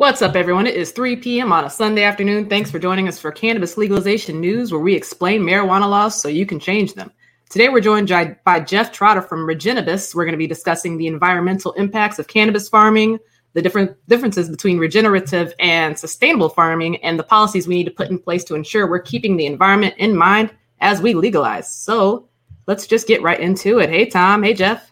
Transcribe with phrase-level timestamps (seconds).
[0.00, 0.66] What's up, everyone?
[0.66, 1.52] It is 3 p.m.
[1.52, 2.48] on a Sunday afternoon.
[2.48, 6.46] Thanks for joining us for Cannabis Legalization News, where we explain marijuana laws so you
[6.46, 7.12] can change them.
[7.50, 8.08] Today, we're joined
[8.42, 10.14] by Geoff Trotter from Regennabis.
[10.14, 13.18] We're going to be discussing the environmental impacts of cannabis farming,
[13.52, 18.08] the different differences between regenerative and sustainable farming, and the policies we need to put
[18.08, 21.70] in place to ensure we're keeping the environment in mind as we legalize.
[21.70, 22.26] So
[22.66, 23.90] let's just get right into it.
[23.90, 24.44] Hey, Tom.
[24.44, 24.90] Hey, Geoff.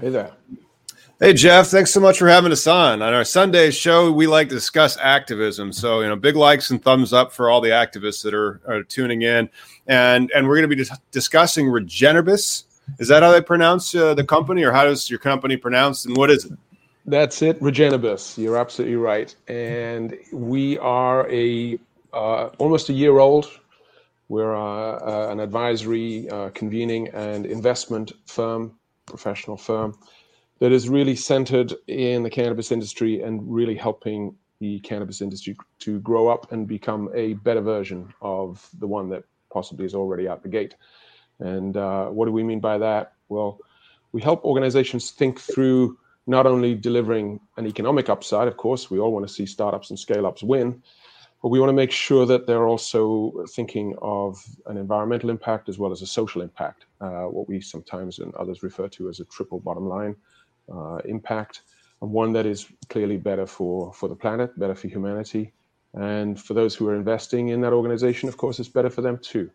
[0.00, 0.32] Hey there.
[1.20, 3.00] Hey Geoff, thanks so much for having us on.
[3.00, 5.72] On our Sunday show, we like to discuss activism.
[5.72, 8.82] So, you know, big likes and thumbs up for all the activists that are, are
[8.82, 9.48] tuning in.
[9.86, 12.64] And and we're going to be dis- discussing Regennabis.
[12.98, 16.16] Is that how they pronounce uh, the company, or how does your company pronounce, and
[16.16, 16.58] what is it?
[17.06, 18.36] That's it, Regennabis.
[18.36, 19.34] You're absolutely right.
[19.46, 21.78] And we are a
[22.12, 23.60] uh, almost a year old.
[24.28, 28.74] We're uh, uh an advisory, uh, convening, and investment firm,
[29.06, 29.96] professional firm
[30.60, 35.98] that is really centered in the cannabis industry and really helping the cannabis industry to
[36.00, 40.42] grow up and become a better version of the one that possibly is already out
[40.42, 40.76] the gate.
[41.40, 43.14] And uh, what do we mean by that?
[43.28, 43.58] Well,
[44.12, 49.12] we help organizations think through not only delivering an economic upside, of course, we all
[49.12, 50.80] want to see startups and scale ups win,
[51.42, 55.78] but we want to make sure that they're also thinking of an environmental impact as
[55.78, 59.24] well as a social impact, uh, what we sometimes and others refer to as a
[59.26, 60.16] triple bottom line
[61.04, 61.62] impact,
[62.02, 65.52] and one that is clearly better for, for the planet, better for humanity.
[65.94, 69.18] And for those who are investing in that organization, of course, it's better for them
[69.18, 69.50] too.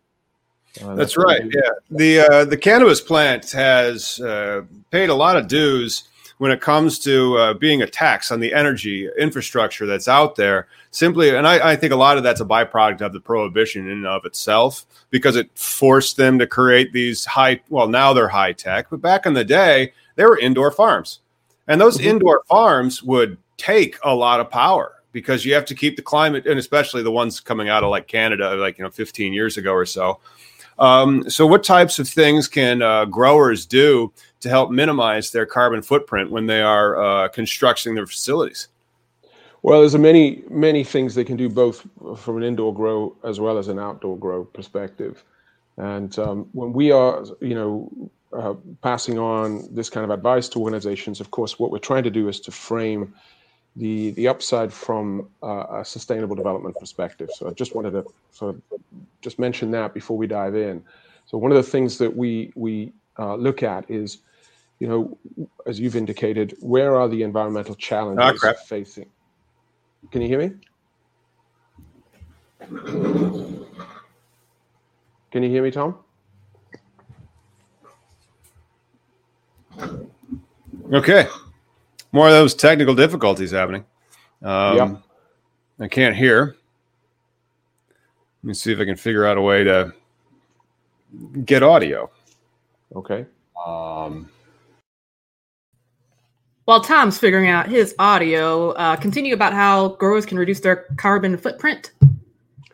[0.81, 1.41] Uh, that's, that's right.
[1.43, 4.61] Yeah, the uh, the cannabis plant has uh,
[4.91, 6.03] paid a lot of dues
[6.37, 10.67] when it comes to uh, being a tax on the energy infrastructure that's out there.
[10.91, 13.91] Simply, and I, I, think a lot of that's a byproduct of the prohibition in
[13.91, 17.59] and of itself because it forced them to create these high.
[17.69, 21.21] Well, now they're high tech, but back in the day, they were indoor farms.
[21.69, 22.09] And those mm-hmm.
[22.09, 26.45] indoor farms would take a lot of power because you have to keep the climate,
[26.45, 29.71] and especially the ones coming out of like Canada, like, you know, 15 years ago
[29.71, 30.19] or so.
[30.77, 35.81] Um, so, what types of things can uh, growers do to help minimize their carbon
[35.81, 38.67] footprint when they are uh, constructing their facilities?
[39.61, 41.87] Well, there's a many many things they can do both
[42.17, 45.23] from an indoor grow as well as an outdoor grow perspective.
[45.77, 50.59] And um, when we are, you know, uh, passing on this kind of advice to
[50.59, 53.13] organizations, of course, what we're trying to do is to frame
[53.75, 57.29] the the upside from uh, a sustainable development perspective.
[57.33, 58.61] So I just wanted to sort of
[59.21, 60.83] just mention that before we dive in.
[61.25, 64.19] So one of the things that we we uh, look at is,
[64.79, 65.17] you know,
[65.65, 69.09] as you've indicated, where are the environmental challenges oh, facing?
[70.11, 70.51] Can you hear me?
[75.31, 75.99] Can you hear me, Tom?
[80.91, 81.27] Okay.
[82.11, 83.85] More of those technical difficulties happening.
[84.41, 85.01] Um, yep.
[85.79, 86.55] I can't hear.
[88.43, 89.93] Let me see if I can figure out a way to
[91.45, 92.09] get audio.
[92.95, 93.25] Okay.
[93.65, 94.29] Um,
[96.65, 101.35] While Tom's figuring out his audio, uh, continue about how growers can reduce their carbon
[101.37, 101.91] footprint.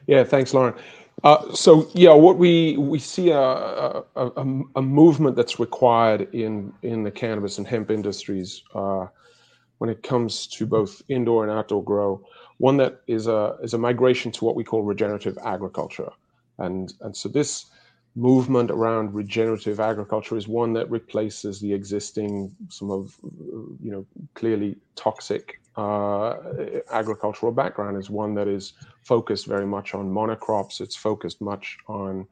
[0.07, 0.74] Yeah, thanks, Lauren.
[1.23, 6.73] Uh, so yeah, what we we see a, a, a, a, movement that's required in
[6.83, 9.07] in the cannabis and hemp industries uh,
[9.77, 12.21] when it comes to both indoor and outdoor grow.
[12.57, 16.12] One that is a is a migration to what we call regenerative agriculture,
[16.59, 17.67] and and so this
[18.15, 23.17] movement around regenerative agriculture is one that replaces the existing some of
[23.81, 26.36] you know clearly toxic uh,
[26.92, 28.74] agricultural background is one that is
[29.04, 32.27] focused very much on monocrops it's focused much on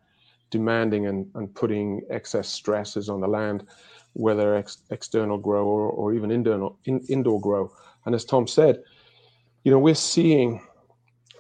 [0.49, 3.65] demanding and, and putting excess stresses on the land
[4.13, 7.71] whether ex- external grow or, or even internal, in, indoor grow
[8.05, 8.81] and as tom said
[9.63, 10.61] you know we're seeing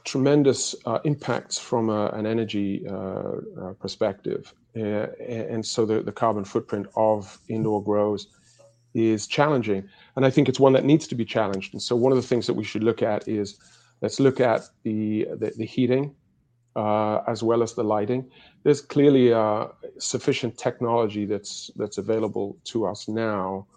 [0.03, 4.53] tremendous uh, impacts from a, an energy uh, uh, perspective.
[4.75, 8.27] Uh, and so the, the carbon footprint of indoor grows
[8.93, 9.87] is challenging.
[10.15, 11.73] And I think it's one that needs to be challenged.
[11.73, 13.57] And so one of the things that we should look at is
[14.01, 16.15] let's look at the, the, the heating
[16.75, 18.29] uh, as well as the lighting.
[18.63, 19.67] There's clearly uh,
[19.99, 23.67] sufficient technology that's that's available to us now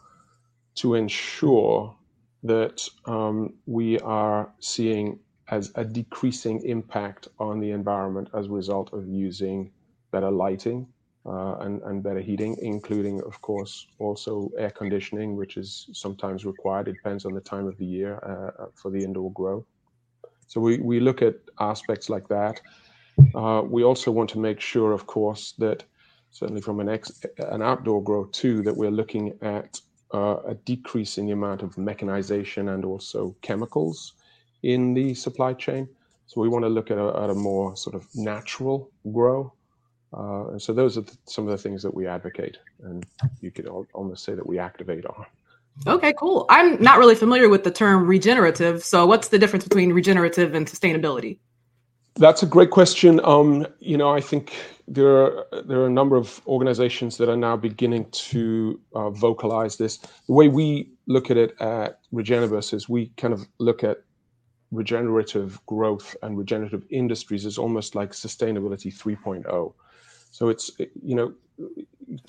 [0.76, 1.94] to ensure
[2.42, 5.18] that um, we are seeing
[5.48, 9.70] as a decreasing impact on the environment as a result of using
[10.10, 10.86] better lighting
[11.26, 16.88] uh, and, and better heating, including, of course, also air conditioning, which is sometimes required.
[16.88, 19.67] It depends on the time of the year uh, uh for the indoor grow.
[20.46, 22.61] So we, we look at aspects like that.
[23.34, 25.84] Uh, we also want to make sure, of course, that
[26.31, 29.81] certainly from an, ex, an outdoor grow too, that we're looking at
[30.14, 34.14] uh, a decrease in the amount of mechanization and also chemicals
[34.62, 35.88] in the supply chain.
[36.26, 39.52] So we want to look at a, at a more sort of natural grow.
[40.16, 43.04] Uh, and so those are th- some of the things that we advocate, and
[43.40, 45.26] you could al- almost say that we activate on.
[45.86, 46.46] Okay, cool.
[46.48, 48.82] I'm not really familiar with the term regenerative.
[48.82, 51.38] So what's the difference between regenerative and sustainability?
[52.14, 53.20] That's a great question.
[53.24, 54.54] Um, you know, I think
[54.88, 59.76] there are there are a number of organizations that are now beginning to uh, vocalize
[59.76, 59.98] this.
[59.98, 63.98] The way we look at it at Regennabis is we kind of look at
[64.70, 69.74] regenerative growth and regenerative industries as almost like sustainability 3.0.
[70.37, 71.33] So it's you know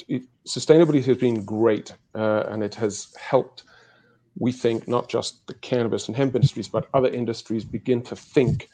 [0.07, 3.63] it, sustainability has been great uh, and it has helped.
[4.39, 8.69] We think not just the cannabis and hemp industries, but other industries begin to think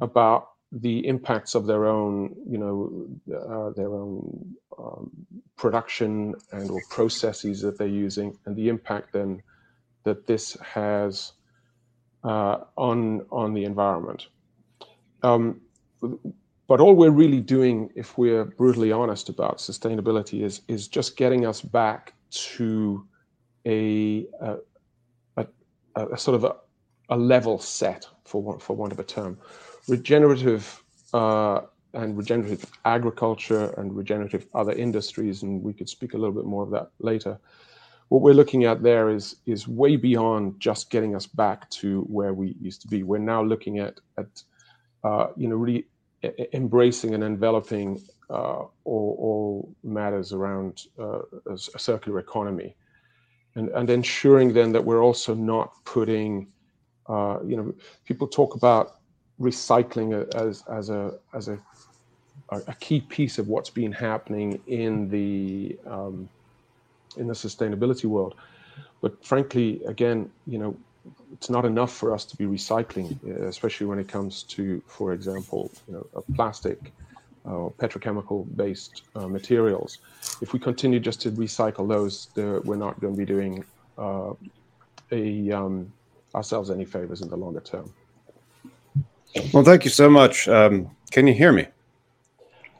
[0.00, 5.10] about the impacts of their own, you know, uh, their own um,
[5.56, 9.42] production and or processes that they're using, and the impact then
[10.02, 11.34] that this has
[12.24, 14.26] uh, on on the environment.
[15.22, 15.60] Um,
[16.72, 21.44] but all we're really doing, if we're brutally honest about sustainability, is is just getting
[21.44, 23.06] us back to
[23.66, 24.56] a a,
[25.36, 25.46] a,
[26.14, 26.56] a sort of a,
[27.10, 29.36] a, level set, for one, for want of a term,
[29.86, 30.82] regenerative
[31.12, 31.60] uh,
[31.92, 36.62] and regenerative agriculture and regenerative other industries, and we could speak a little bit more
[36.62, 37.38] of that later
[38.08, 42.34] what we're looking at there is is way beyond just getting us back to where
[42.34, 43.02] we used to be.
[43.02, 44.42] We're now looking at at
[45.04, 45.86] uh, you know really
[46.52, 51.20] embracing and enveloping uh, all, all, matters around uh,
[51.50, 52.74] a circular economy,
[53.56, 56.46] and and ensuring then that we're also not putting
[57.08, 57.74] uh, you know
[58.06, 59.00] people talk about
[59.40, 61.58] recycling as as a as a
[62.50, 66.28] a key piece of what's been happening in the um,
[67.16, 68.34] in the sustainability world.
[69.00, 70.76] But frankly, again, you know,
[71.32, 75.12] it's not enough for us to be recycling, uh, especially when it comes to, for
[75.12, 76.92] example, you know, plastic
[77.44, 79.98] or uh, petrochemical-based uh, materials.
[80.40, 83.64] If we continue just to recycle those, we're not going to be doing
[83.98, 84.34] uh,
[85.10, 85.92] a, um,
[86.34, 87.92] ourselves any favors in the longer term.
[89.52, 90.46] Well, thank you so much.
[90.46, 91.66] Um, can you hear me?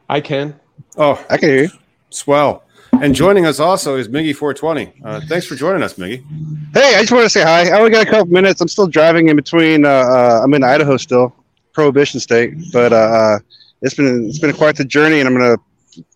[0.09, 0.59] I can.
[0.97, 1.71] Oh, I can hear you.
[2.11, 2.63] Swell.
[3.03, 5.03] And joining us also is Miggy 420.
[5.05, 6.25] Uh, thanks for joining us, Miggy.
[6.73, 7.69] Hey, I just want to say hi.
[7.69, 8.61] I only got a couple minutes.
[8.61, 9.85] I'm still driving in between.
[9.85, 11.35] Uh, uh, I'm in Idaho still,
[11.73, 13.39] Prohibition State, but uh, uh,
[13.81, 15.57] it's been it's been quite the journey, and I'm gonna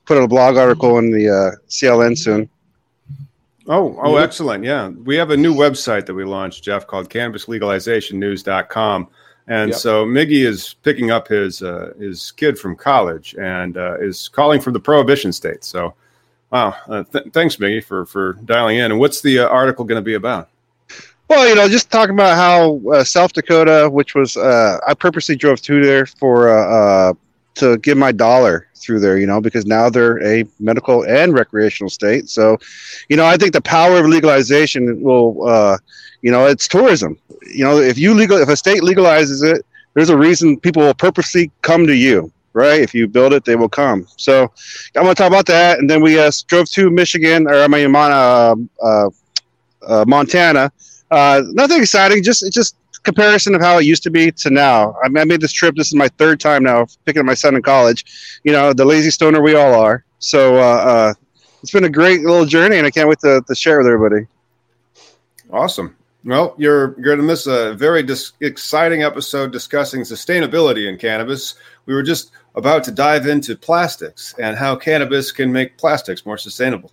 [0.04, 2.48] put a blog article in the uh, CLN soon.
[3.66, 4.62] Oh, oh, excellent!
[4.62, 9.08] Yeah, we have a new website that we launched, Geoff, called CannabisLegalizationNews.com.
[9.48, 9.78] And yep.
[9.78, 14.60] so Miggy is picking up his uh, his kid from college and uh, is calling
[14.60, 15.64] from the prohibition state.
[15.64, 15.92] So
[16.50, 16.76] Wow.
[16.88, 18.92] Uh, th- thanks, Miggy, for, for dialing in.
[18.92, 20.48] And what's the uh, article going to be about?
[21.28, 25.34] Well, you know, just talking about how uh, South Dakota, which was, uh, I purposely
[25.34, 27.14] drove through there for, uh, uh,
[27.56, 31.90] to give my dollar through there, you know, because now they're a medical and recreational
[31.90, 32.28] state.
[32.28, 32.58] So,
[33.08, 35.78] you know, I think the power of legalization will,
[36.20, 37.18] you know, it's tourism.
[37.42, 40.94] You know, if you legal, if a state legalizes it, there's a reason people will
[40.94, 42.80] purposely come to you right?
[42.80, 44.06] If you build it, they will come.
[44.16, 44.50] So
[44.96, 45.78] I'm going to talk about that.
[45.78, 49.10] And then we uh, drove to Michigan, or I mean, uh, uh,
[49.86, 50.72] uh, Montana.
[51.10, 54.96] Uh, nothing exciting, just just comparison of how it used to be to now.
[55.04, 55.76] I, mean, I made this trip.
[55.76, 58.40] This is my third time now picking up my son in college.
[58.42, 60.04] You know, the lazy stoner we all are.
[60.18, 61.14] So uh,
[61.62, 64.26] it's been a great little journey, and I can't wait to, to share with everybody.
[65.52, 65.94] Awesome.
[66.26, 71.54] Well, you're going to miss a very dis- exciting episode discussing sustainability in cannabis.
[71.86, 76.36] We were just about to dive into plastics and how cannabis can make plastics more
[76.36, 76.90] sustainable.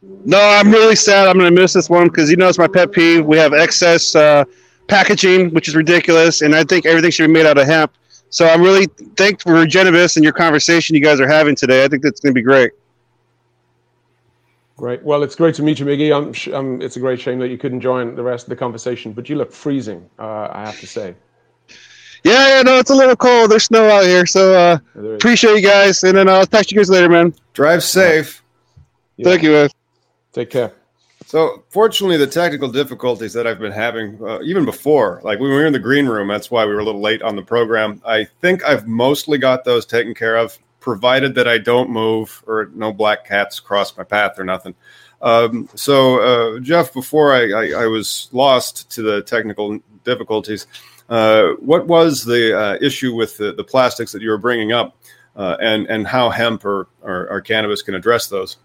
[0.00, 1.28] No, I'm really sad.
[1.28, 3.26] I'm going to miss this one because you know it's my pet peeve.
[3.26, 4.44] We have excess uh,
[4.88, 7.92] packaging, which is ridiculous, and I think everything should be made out of hemp.
[8.30, 8.86] So I'm really
[9.16, 11.84] thankful for Regennabis and your conversation you guys are having today.
[11.84, 12.72] I think that's going to be great.
[14.76, 15.02] Great.
[15.02, 16.12] Well, it's great to meet you, Miggy.
[16.14, 19.12] I'm, um, it's a great shame that you couldn't join the rest of the conversation,
[19.12, 21.14] but you look freezing, uh, I have to say.
[22.24, 23.50] Yeah, yeah, no, it's a little cold.
[23.50, 24.78] There's snow out here, so uh,
[25.14, 27.34] appreciate you guys, and then I'll talk to you guys later, man.
[27.54, 28.42] Drive safe.
[29.16, 29.24] Yeah.
[29.24, 29.68] Thank you, man.
[30.32, 30.72] Take care.
[31.24, 35.56] So, fortunately, the technical difficulties that I've been having, uh, even before, like when we
[35.56, 38.02] were in the green room, that's why we were a little late on the program.
[38.04, 42.70] I think I've mostly got those taken care of provided that I don't move or
[42.72, 44.72] no black cats cross my path or nothing.
[45.20, 50.68] Um, so, uh, Geoff, before I, I, I, was lost to the technical difficulties,
[51.08, 54.96] uh, what was the uh, issue with the, the, plastics that you were bringing up,
[55.34, 58.58] uh, and and how hemp or, or, or, cannabis can address those?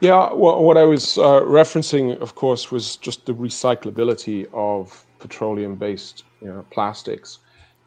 [0.00, 6.24] Yeah, well, what I was uh, referencing, of course, was just the recyclability of petroleum-based
[6.42, 7.38] you know, plastics.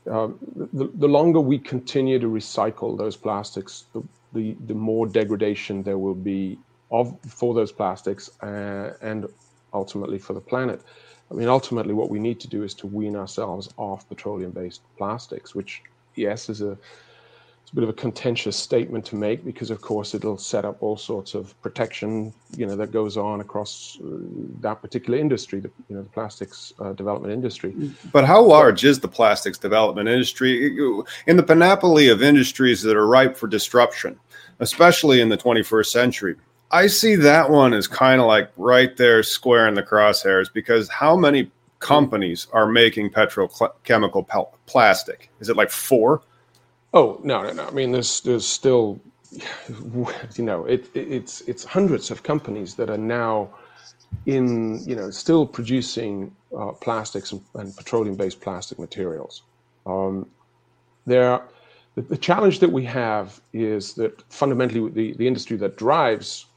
[0.07, 0.37] Um,
[0.73, 4.03] the, the longer we continue to recycle those plastics, the,
[4.33, 6.57] the, the more degradation there will be
[6.91, 9.27] of for those plastics uh, and
[9.73, 10.81] ultimately for the planet.
[11.31, 15.53] I mean, ultimately, what we need to do is to wean ourselves off petroleum-based plastics,
[15.53, 15.83] which,
[16.15, 16.77] yes, is a
[17.69, 20.81] it's a bit of a contentious statement to make because, of course, it'll set up
[20.81, 24.07] all sorts of protection, you know, that goes on across uh,
[24.61, 27.75] that particular industry, the you know the plastics uh, development industry.
[28.11, 30.75] But how large is the plastics development industry
[31.27, 34.19] in the panoply of industries that are ripe for disruption,
[34.57, 36.37] especially in the 21st century?
[36.71, 40.89] I see that one as kind of like right there, square in the crosshairs, because
[40.89, 45.29] how many companies are making petrochemical plastic?
[45.39, 46.23] Is it like four?
[46.93, 47.67] Oh no, no, no.
[47.67, 48.99] I mean, there's there's still,
[49.31, 53.49] you know, it, it, it's it's hundreds of companies that are now
[54.25, 59.43] in you know still producing uh, plastics and, and petroleum-based plastic materials.
[59.85, 60.27] Um,
[61.05, 61.41] there,
[61.95, 66.47] the, the, challenge that we have is that fundamentally the, the industry that drives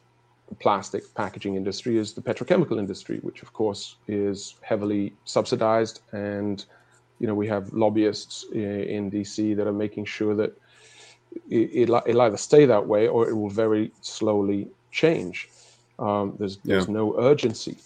[0.48, 6.64] the plastic packaging industry is the petrochemical industry, which of course is heavily subsidized and
[7.22, 10.52] you know, we have lobbyists in, DC that are making sure that
[11.48, 15.48] it, will either stay that way or it will very slowly change.
[16.00, 17.00] Um, there's there's yeah.
[17.00, 17.76] no urgency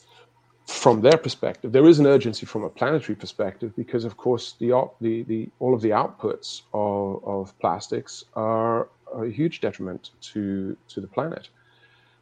[0.67, 1.71] from their perspective.
[1.71, 4.71] There is an urgency from a planetary perspective because, of course, the
[5.03, 11.01] the, the all of the outputs of, of plastics are a huge detriment to to
[11.03, 11.51] the planet.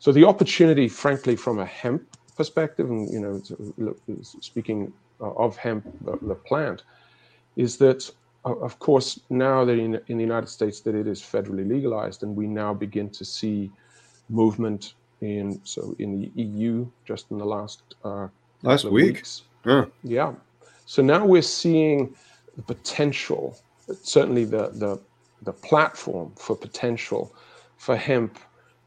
[0.00, 2.02] So the opportunity, frankly, from a hemp
[2.37, 3.94] perspective, and you know,
[4.40, 6.83] speaking of hemp, the, the plant,
[7.56, 8.11] is that,
[8.44, 12.37] of course, now that in, in the United States that it is federally legalized, and
[12.37, 13.70] we now begin to see
[14.28, 18.28] movement in so in the EU just in the last uh,
[18.62, 19.14] last week.
[19.14, 19.42] Weeks.
[19.64, 19.84] Yeah.
[20.02, 20.32] yeah.
[20.87, 22.14] So now we're seeing
[22.56, 23.58] the potential,
[24.02, 25.00] certainly the the
[25.42, 27.34] the platform for potential
[27.76, 28.38] for hemp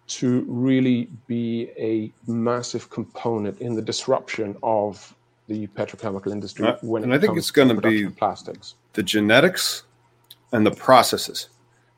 [0.08, 5.14] to really be a massive component in the disruption of
[5.48, 9.84] the petrochemical industry uh, when and I think it's going to be plastics, the genetics,
[10.52, 11.50] and the processes.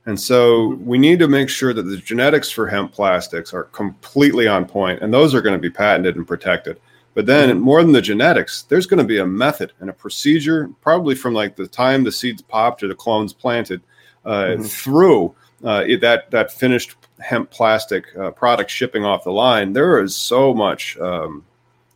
[0.06, 4.48] And so we need to make sure that the genetics for hemp plastics are completely
[4.48, 6.80] on point, and those are going to be patented and protected.
[7.16, 7.60] But then, mm-hmm.
[7.60, 11.34] more than the genetics, there's going to be a method and a procedure, probably from
[11.34, 13.82] like the time the seeds popped or the clones planted,
[14.26, 14.64] uh, mm-hmm.
[14.64, 19.74] through uh, that that finished hemp plastic uh, product shipping off the line.
[19.74, 21.44] There is so much um,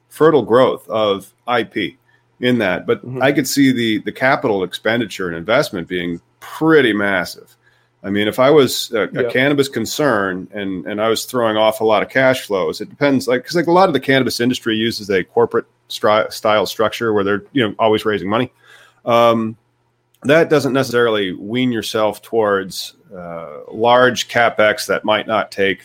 [0.10, 1.96] fertile growth of IP
[2.40, 2.86] in that.
[2.86, 3.22] But mm-hmm.
[3.22, 7.56] I could see the the capital expenditure and investment being pretty massive.
[8.04, 11.80] I mean, if I was a, a cannabis concern and and I was throwing off
[11.80, 13.28] a lot of cash flows, it depends.
[13.28, 17.14] Like because like a lot of the cannabis industry uses a corporate stri- style structure
[17.14, 18.52] where they're you know always raising money.
[19.06, 19.58] Um,
[20.24, 25.84] that doesn't necessarily wean yourself towards uh, large capex that might not take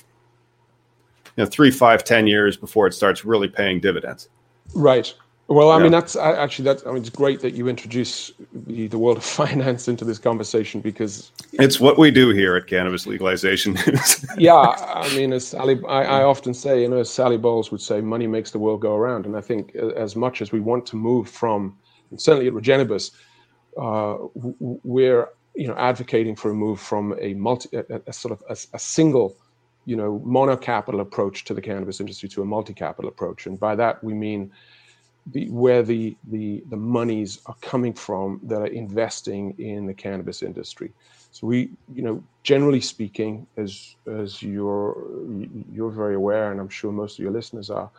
[1.37, 4.29] you know three, five, ten years before it starts really paying dividends.
[4.75, 5.15] Right.
[5.49, 5.85] Well, I yeah.
[5.85, 6.87] mean, that's actually that's.
[6.87, 10.83] I mean, it's great that you introduce the, the, world of finance into this conversation
[10.83, 14.27] because it's what we do here at Cannabis Legalization News.
[14.39, 17.81] yeah, I mean, as Sally, I, I, often say, you know, as Sally Bowles would
[17.81, 20.85] say, money makes the world go around, and I think as much as we want
[20.87, 21.79] to move from,
[22.17, 23.13] certainly at Regennabis,
[23.79, 28.43] uh, we're you know, advocating for a move from a multi, a, a sort of
[28.51, 29.37] a, a, single,
[29.87, 33.59] you know, mono capital approach to the cannabis industry to a multi capital approach, and
[33.59, 34.53] by that we mean
[35.33, 40.43] the, where the, the the monies are coming from that are investing in the cannabis
[40.43, 40.93] industry.
[41.31, 45.07] So we, you know, generally speaking, as as you're
[45.73, 47.91] you're very aware, and I'm sure most of your listeners are,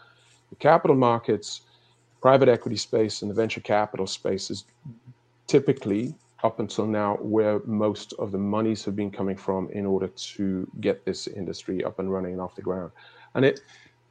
[0.49, 1.61] the capital markets,
[2.21, 4.65] private equity space, and the venture capital space is
[5.47, 10.07] typically up until now where most of the monies have been coming from in order
[10.07, 12.91] to get this industry up and running and off the ground.
[13.35, 13.61] And it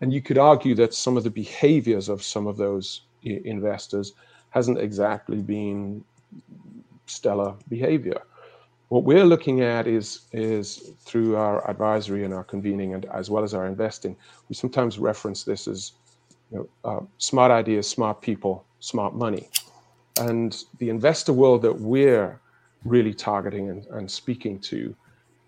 [0.00, 4.12] and you could argue that some of the behaviors of some of those investors
[4.50, 6.04] hasn't exactly been
[7.06, 8.22] stellar behavior.
[8.88, 13.44] What we're looking at is is through our advisory and our convening, and as well
[13.44, 14.16] as our investing.
[14.48, 15.92] We sometimes reference this as
[16.50, 19.48] you know, uh, smart ideas, smart people, smart money,
[20.20, 22.40] and the investor world that we're
[22.84, 24.94] really targeting and, and speaking to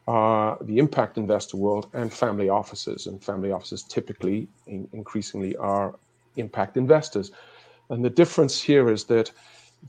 [0.06, 3.06] are the impact investor world and family offices.
[3.06, 5.94] And family offices typically, in, increasingly, are
[6.36, 7.30] impact investors.
[7.90, 9.30] And the difference here is that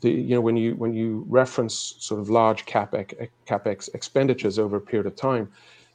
[0.01, 4.77] the you know when you when you reference sort of large capex capex expenditures over
[4.77, 5.51] a period of time,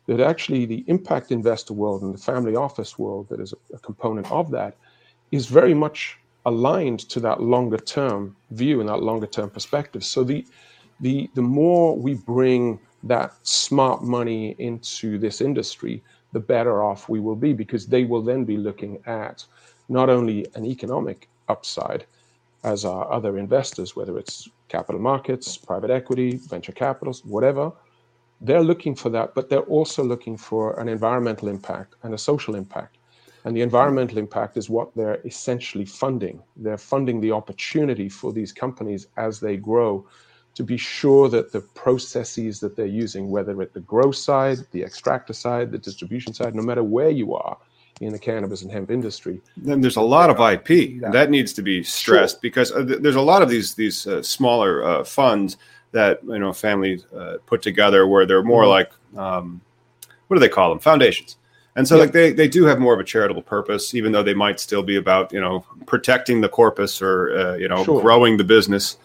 [0.07, 4.31] that actually the impact investor world and the family office world that is a, component
[4.31, 4.77] of that
[5.33, 10.05] is very much aligned to that longer term view and that longer term perspective.
[10.05, 10.45] So the
[11.01, 17.21] the the more we bring that smart money into this industry, the better off we
[17.21, 19.45] will be because they will then be looking at
[19.89, 22.07] not only an economic upside
[22.65, 27.73] as are other investors, whether it's capital markets, private equity, venture capitals, whatever.
[28.41, 32.55] They're looking for that, but they're also looking for an environmental impact and a social
[32.55, 32.99] impact.
[33.45, 36.43] And the environmental impact is what they're essentially funding.
[36.57, 40.05] They're funding the opportunity for these companies as they grow
[40.57, 44.83] to be sure that the processes that they're using, whether at the grow side, the
[44.83, 47.57] extractor side, the distribution side, no matter where you are,
[48.01, 49.41] in the cannabis and hemp industry.
[49.57, 52.41] Then there's a lot of IP that, that needs to be stressed sure.
[52.43, 55.57] because uh, there's a lot of these these uh, smaller uh, funds
[55.93, 58.71] that you know families uh, put together where they're more mm-hmm.
[58.71, 59.61] like um,
[60.27, 61.37] what do they call them foundations.
[61.75, 62.03] And so, yeah.
[62.03, 64.83] like they, they do have more of a charitable purpose, even though they might still
[64.83, 68.01] be about you know protecting the corpus or uh, you know sure.
[68.01, 68.97] growing the business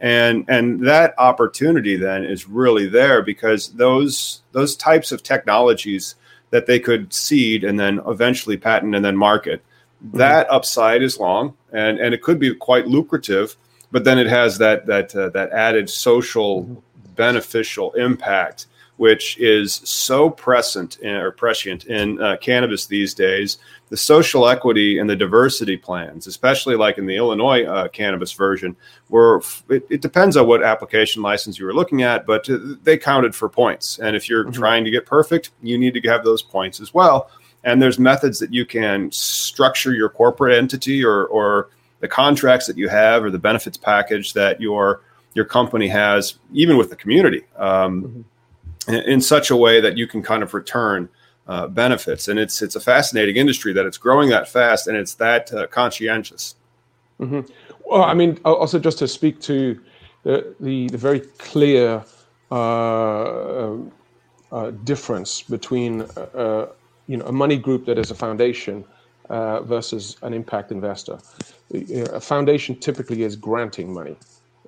[0.00, 6.14] and and that opportunity then is really there because those those types of technologies
[6.50, 9.62] that they could seed and then eventually patent and then market.
[10.04, 10.18] Mm-hmm.
[10.18, 13.56] That upside is long and and it could be quite lucrative,
[13.90, 17.14] but then it has that that uh, that added social mm-hmm.
[17.14, 18.66] beneficial impact
[18.98, 23.58] which is so present in, or prescient in uh, cannabis these days.
[23.90, 28.76] The social equity and the diversity plans, especially like in the Illinois uh, cannabis version,
[29.08, 32.98] were it, it, depends on what application license you were looking at, but uh, they
[32.98, 34.00] counted for points.
[34.00, 34.52] And if you're mm-hmm.
[34.52, 37.30] trying to get perfect, you need to have those points as well.
[37.62, 42.76] And there's methods that you can structure your corporate entity or, or the contracts that
[42.76, 45.02] you have or the benefits package that your
[45.34, 47.44] your company has, even with the community.
[47.56, 48.20] Um, mm-hmm
[48.88, 51.08] in such a way that you can kind of return
[51.46, 52.28] uh, benefits.
[52.28, 55.66] And it's it's a fascinating industry that it's growing that fast and it's that uh,
[55.66, 56.54] conscientious.
[57.20, 57.40] Mm-hmm.
[57.86, 59.80] Well, I mean, also just to speak to
[60.24, 62.04] the the, the very clear
[62.50, 63.76] uh,
[64.50, 66.68] uh difference between uh, uh,
[67.06, 68.84] you know a money group that is a foundation
[69.28, 71.18] versus an impact investor.
[71.72, 74.16] A foundation typically is granting money.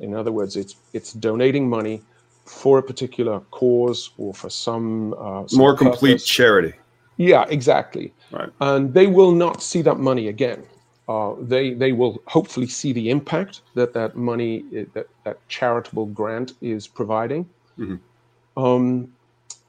[0.00, 2.02] In other words, it's it's donating money
[2.44, 6.26] for a particular cause or for some, uh, some more complete purpose.
[6.26, 6.74] charity.
[7.16, 8.12] Yeah, exactly.
[8.30, 8.48] Right.
[8.60, 10.64] And they will not see that money again.
[11.08, 16.52] Uh, they they will hopefully see the impact that that money that that charitable grant
[16.60, 17.48] is providing.
[17.78, 18.62] Mm-hmm.
[18.62, 19.12] Um,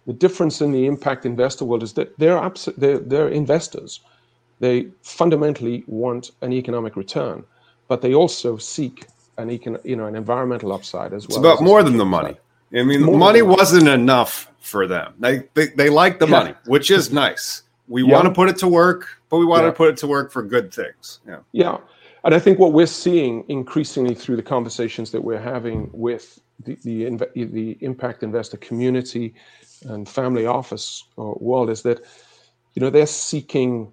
[0.05, 4.01] the difference in the impact investor world is that they're, abs- they're they're investors.
[4.59, 7.43] They fundamentally want an economic return,
[7.87, 9.07] but they also seek
[9.37, 11.37] an econ- you know an environmental upside as well.
[11.37, 12.37] It's about more than the money.
[12.73, 15.13] I mean, More money wasn't enough for them.
[15.19, 16.31] They they, they like the yeah.
[16.31, 17.63] money, which is nice.
[17.87, 18.13] We yeah.
[18.13, 19.71] want to put it to work, but we want yeah.
[19.71, 21.19] to put it to work for good things.
[21.27, 21.39] Yeah.
[21.51, 21.77] Yeah.
[22.23, 26.75] And I think what we're seeing increasingly through the conversations that we're having with the
[26.75, 29.33] the, the impact investor community
[29.83, 32.01] and family office uh, world is that
[32.75, 33.91] you know they're seeking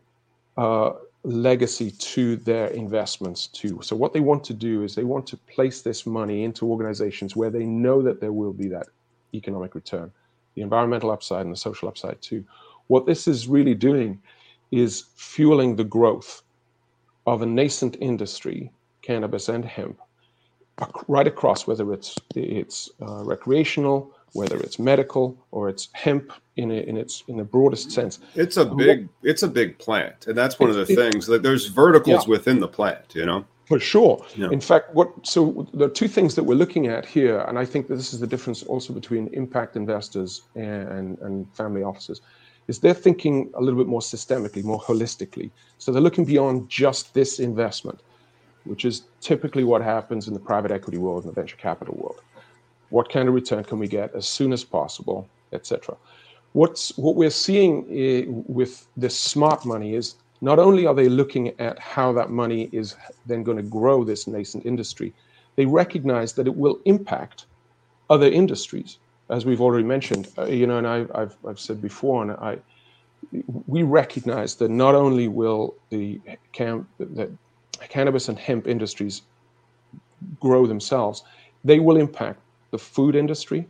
[0.56, 0.92] uh,
[1.28, 3.78] legacy to their investments too.
[3.82, 7.36] So what they want to do is they want to place this money into organizations
[7.36, 8.86] where they know that there will be that
[9.34, 10.10] economic return,
[10.54, 12.44] the environmental upside and the social upside too.
[12.86, 14.20] What this is really doing
[14.70, 16.42] is fueling the growth
[17.26, 19.98] of a nascent industry, cannabis and hemp,
[21.08, 26.74] right across whether it's it's uh, recreational, whether it's medical or it's hemp in, a,
[26.74, 28.18] in its in the broadest sense.
[28.34, 31.66] It's a big it's a big plant, and that's one of the things that there's
[31.66, 32.30] verticals yeah.
[32.30, 33.14] within the plant.
[33.14, 33.44] You know.
[33.68, 34.24] For sure.
[34.34, 34.48] Yeah.
[34.50, 37.86] In fact, what so the two things that we're looking at here, and I think
[37.88, 42.22] that this is the difference also between impact investors and, and family offices,
[42.66, 45.50] is they're thinking a little bit more systemically, more holistically.
[45.76, 48.00] So they're looking beyond just this investment,
[48.64, 52.22] which is typically what happens in the private equity world and the venture capital world.
[52.90, 55.96] What kind of return can we get as soon as possible, etc.
[56.52, 61.48] What's what we're seeing eh, with this smart money is not only are they looking
[61.60, 62.96] at how that money is
[63.26, 65.12] then going to grow this nascent industry,
[65.56, 67.46] they recognize that it will impact
[68.10, 68.98] other industries,
[69.28, 70.28] as we've already mentioned.
[70.38, 72.58] Uh, you know, and I, have I've said before, and I,
[73.66, 76.20] we recognize that not only will the,
[76.52, 77.30] cam, the
[77.88, 79.22] cannabis and hemp industries
[80.40, 81.24] grow themselves,
[81.64, 83.66] they will impact the food industry,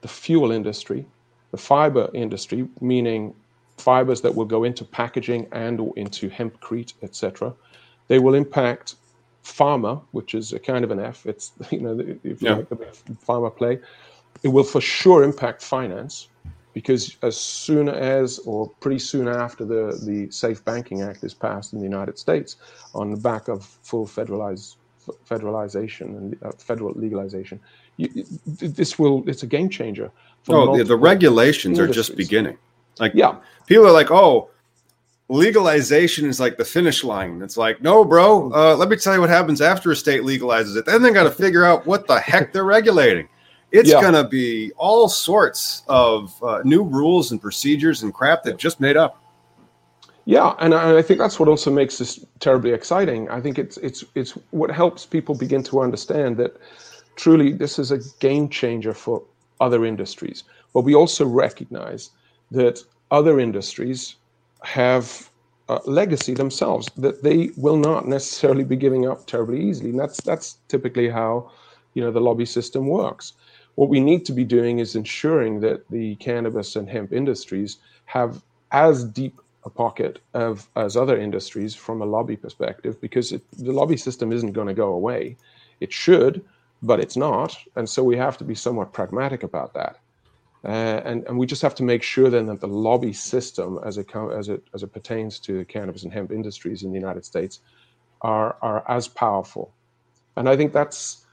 [0.00, 1.06] the fuel industry,
[1.50, 3.34] the fiber industry, meaning
[3.78, 7.54] fibers that will go into packaging and or into hempcrete, etc.
[8.08, 8.96] They will impact
[9.44, 11.26] pharma, which is a kind of an F.
[11.26, 12.54] It's you know if you yeah.
[12.56, 12.76] like the
[13.26, 13.78] pharma play,
[14.42, 16.28] it will for sure impact finance
[16.72, 21.72] because as soon as or pretty soon after the the Safe Banking Act is passed
[21.72, 22.56] in the United States,
[22.94, 24.76] on the back of full federalized
[25.28, 27.60] federalization and uh, federal legalization,
[27.96, 28.08] you,
[28.46, 30.10] this will it's a game changer.
[30.48, 31.90] oh, the, the regulations industries.
[31.90, 32.56] are just beginning.
[32.98, 34.50] Like, yeah, people are like, oh,
[35.28, 37.40] legalization is like the finish line.
[37.42, 38.52] It's like, no, bro.
[38.52, 40.84] Uh, let me tell you what happens after a state legalizes it.
[40.84, 43.28] Then they got to figure out what the heck they're regulating.
[43.72, 44.00] It's yeah.
[44.00, 48.80] going to be all sorts of uh, new rules and procedures and crap that just
[48.80, 49.19] made up.
[50.24, 53.28] Yeah, and I, I think that's what also makes this terribly exciting.
[53.30, 56.56] I think it's it's it's what helps people begin to understand that
[57.16, 59.22] truly this is a game changer for
[59.60, 60.44] other industries.
[60.72, 62.10] But we also recognize
[62.52, 62.80] that
[63.10, 64.16] other industries
[64.62, 65.30] have
[65.68, 69.90] a legacy themselves that they will not necessarily be giving up terribly easily.
[69.90, 71.50] And that's that's typically how
[71.94, 73.34] you know the lobby system works.
[73.74, 78.42] What we need to be doing is ensuring that the cannabis and hemp industries have
[78.72, 83.72] as deep a pocket of as other industries from a lobby perspective, because it, the
[83.72, 85.36] lobby system isn't going to go away.
[85.80, 86.44] It should,
[86.82, 89.98] but it's not, and so we have to be somewhat pragmatic about that.
[90.64, 93.96] Uh, and, and we just have to make sure then that the lobby system, as
[93.96, 97.24] it, as it, as it pertains to the cannabis and hemp industries in the United
[97.24, 97.60] States,
[98.20, 99.72] are, are as powerful.
[100.36, 101.24] And I think that's,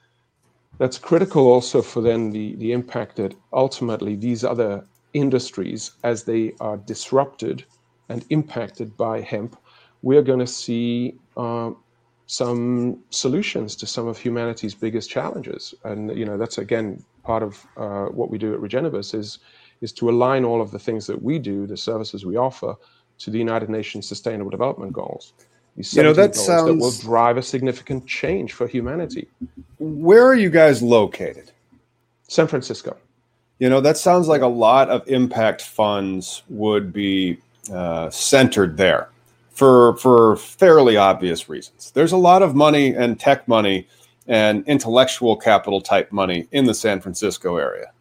[0.78, 6.54] that's critical also for then the, the impact that ultimately these other industries, as they
[6.60, 7.66] are disrupted
[8.10, 9.58] and impacted by hemp,
[10.02, 11.72] we're going to see uh,
[12.28, 15.74] some solutions to some of humanity's biggest challenges.
[15.84, 19.40] And you know that's again part of uh, what we do at Regennabis is
[19.82, 22.76] is to align all of the things that we do, the services we offer,
[23.20, 25.34] to the United Nations Sustainable Development Goals.
[25.76, 29.28] These you know that sounds that will drive a significant change for humanity.
[29.80, 31.52] Where are you guys located?
[32.28, 32.98] San Francisco.
[33.60, 37.38] You know that sounds like a lot of impact funds would be
[37.72, 39.10] uh, centered there
[39.52, 41.92] for for fairly obvious reasons.
[41.92, 43.88] There's a lot of money and tech money
[44.28, 47.92] and intellectual capital type money in the San Francisco area.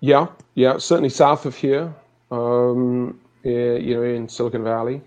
[0.00, 1.92] Yeah, yeah, certainly south of here,
[2.30, 5.02] um, eh, you know, in Silicon Valley.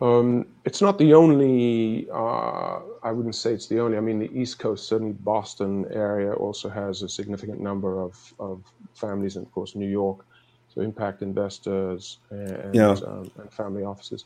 [0.00, 2.08] Um, it's not the only.
[2.12, 3.96] Uh, I wouldn't say it's the only.
[3.96, 8.62] I mean, the East Coast, certainly Boston area, also has a significant number of, of
[8.94, 10.24] families, and of course New York.
[10.78, 12.90] Impact investors and, yeah.
[12.90, 14.24] um, and family offices.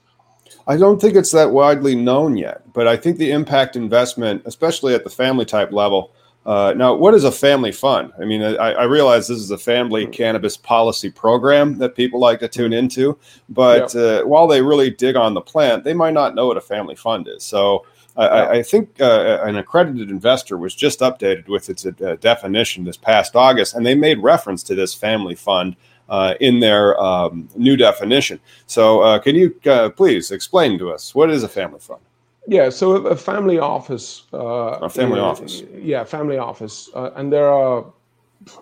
[0.67, 4.95] I don't think it's that widely known yet, but I think the impact investment, especially
[4.95, 6.13] at the family type level.
[6.45, 8.13] Uh, now, what is a family fund?
[8.21, 12.41] I mean, I, I, realize this is a family cannabis policy program that people like
[12.41, 13.17] to tune into,
[13.49, 16.61] but uh, while they really dig on the plant, they might not know what a
[16.61, 17.45] family fund is.
[17.45, 17.87] So,
[18.17, 22.97] I, I, think uh, an accredited investor was just updated with its uh, definition this
[22.97, 25.77] past August, and they made reference to this family fund
[26.13, 28.39] uh, in their um, new definition.
[28.67, 32.03] So, uh, can you uh, please explain to us what is a family fund?
[32.47, 34.25] Yeah, so a family office.
[34.33, 35.63] Uh, a family office.
[35.75, 37.87] Yeah, family office, uh, and there are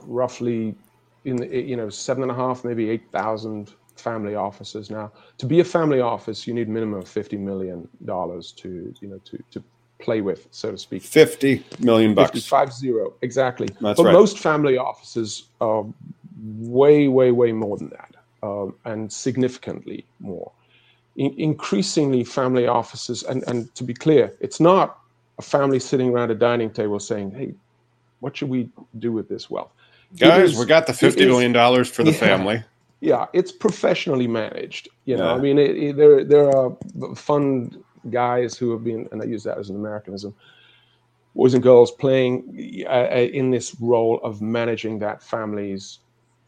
[0.03, 0.77] roughly
[1.25, 5.11] in the, you know seven and a half, maybe eight thousand family offices now.
[5.39, 9.19] To be a family office, you need minimum of fifty million dollars to you know
[9.25, 9.65] to to
[9.99, 11.03] play with, so to speak.
[11.03, 12.31] 50 million bucks.
[12.31, 13.69] 50, five zero, exactly.
[13.81, 14.13] That's but right.
[14.13, 15.85] most family offices are
[16.43, 20.51] way, way, way more than that, um, and significantly more.
[21.17, 24.99] In- increasingly, family offices, and, and to be clear, it's not
[25.39, 27.55] a family sitting around a dining table saying, hey,
[28.21, 29.71] what should we do with this wealth?
[30.19, 32.65] Guys, we got the fifty million dollars for the yeah, family.
[33.01, 34.89] Yeah, it's professionally managed.
[35.05, 35.35] You know, Yeah.
[35.35, 36.77] I mean, it, it- there there are
[37.15, 40.35] fund guys who have been, and I use that as an Americanism,
[41.35, 45.99] boys and girls playing uh, uh, in this role of managing that family's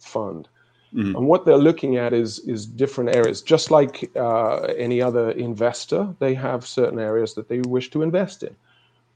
[0.03, 0.49] fund.
[0.93, 1.17] Mhm.
[1.17, 3.41] And what they're looking at is is different areas.
[3.43, 8.43] Just like uh, any other investor, they have certain areas that they wish to invest
[8.43, 8.55] in,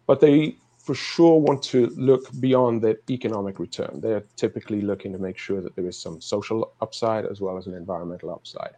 [0.06, 4.00] but they for sure want to look beyond the economic return.
[4.00, 7.66] They're typically looking to make sure that there is some social upside as well as
[7.66, 8.74] an environmental upside.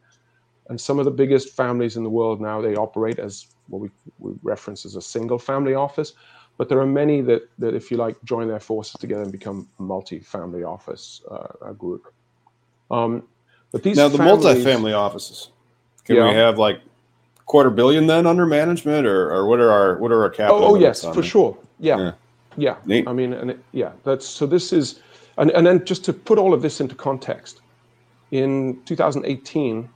[0.68, 3.90] And some of the biggest families in the world now they operate as what we,
[4.18, 6.14] we reference as a single family office,
[6.58, 9.66] but there are many that that if you like join their forces together and become
[9.78, 12.12] a multi-family office uh, group.
[12.90, 13.22] Um,
[13.72, 15.50] but these Now the families- multifamily offices.
[16.04, 16.28] Can Yeah.
[16.28, 16.80] we have like
[17.46, 20.64] quarter billion then under management, or, or what are our what are our capital?
[20.64, 21.22] Oh, oh yes, for them?
[21.22, 21.56] sure.
[21.78, 22.12] Yeah,
[22.56, 22.76] Yeah.
[22.86, 23.02] yeah.
[23.06, 24.46] I mean, and it, yeah, that's so.
[24.46, 25.00] This is,
[25.36, 27.60] and and then just to put all of this into context,
[28.30, 29.88] in 2018,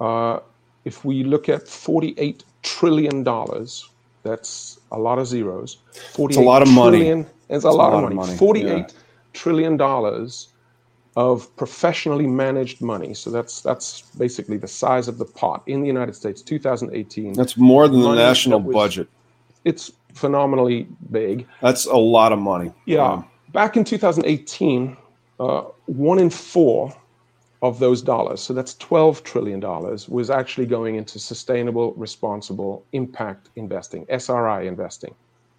[0.00, 0.40] uh,
[0.84, 3.90] if we look at 48 trillion dollars,
[4.28, 5.78] that's a lot of zeros.
[6.12, 6.98] 48 lot of money.
[6.98, 8.14] trillion is a, lot, of money.
[8.16, 9.00] money, Forty-eight yeah.
[9.32, 10.48] trillion dollars
[11.16, 13.14] of professionally managed money.
[13.14, 17.56] So that's that's basically the size of the pot in the United States, 2018 That's
[17.56, 19.08] more than the national was- budget.
[19.64, 21.46] it's phenomenally big.
[21.60, 22.72] That's a lot of money.
[22.86, 23.04] Yeah.
[23.12, 24.94] Um, Back in 2018,
[25.40, 26.94] uh, one in four
[27.60, 29.60] of those dollars, so that's $12 trillion,
[30.08, 35.14] was actually going into sustainable, responsible impact investing, SRI investing.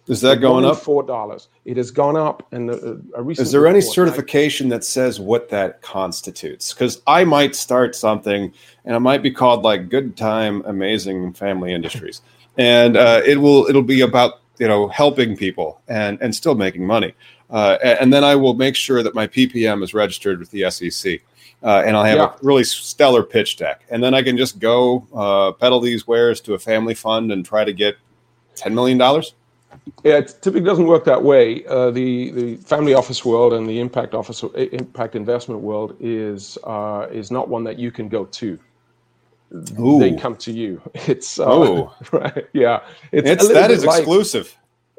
[0.06, 0.78] is that going up?
[0.78, 1.48] Four dollars.
[1.66, 3.46] It has gone up, and a, a recent.
[3.46, 6.72] Is there any certification that says what that constitutes?
[6.72, 8.52] Because I might start something,
[8.86, 12.22] and it might be called like Good Time Amazing Family Industries,
[12.58, 16.86] and uh, it will it'll be about you know helping people and and still making
[16.86, 17.14] money,
[17.50, 21.20] uh, and then I will make sure that my PPM is registered with the SEC.
[21.62, 22.32] Uh, and I'll have Yeah.
[22.34, 26.40] a really stellar pitch deck, and then I can just go uh, peddle these wares
[26.42, 27.96] to a family fund and try to get
[28.54, 29.34] ten million dollars.
[30.02, 31.64] Yeah, it typically doesn't work that way.
[31.66, 34.42] Uh, the the family office world and the impact office
[34.72, 38.58] impact investment world is uh, is not one that you can go to.
[39.50, 40.80] They come to you.
[40.94, 41.94] It's uh, Oh.
[42.12, 42.46] right.
[42.52, 42.80] Yeah,
[43.12, 44.56] it's, It's that is like- exclusive.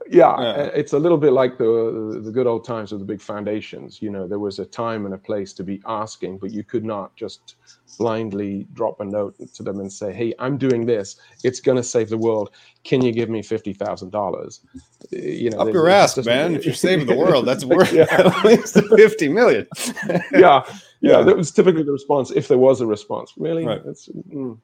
[0.10, 0.64] Yeah, Yeah.
[0.74, 4.02] it's a little bit like the the good old times of the big foundations.
[4.02, 6.84] You know, there was a time and a place to be asking, but you could
[6.84, 7.56] not just
[7.98, 11.18] blindly drop a note to them and say, "Hey, I'm doing this.
[11.44, 12.52] It's going to save the world.
[12.84, 14.62] Can you give me fifty thousand dollars?"
[15.12, 16.56] You know, Up your ass, just- man.
[16.58, 18.08] If you're saving the world, that's worth Yeah.
[18.10, 19.68] at least 50 million.
[20.10, 20.64] yeah, yeah,
[21.02, 21.22] Yeah.
[21.22, 23.34] That was typically the response, if there was a response.
[23.38, 23.84] Really, Right.
[23.86, 24.58] That's, mm.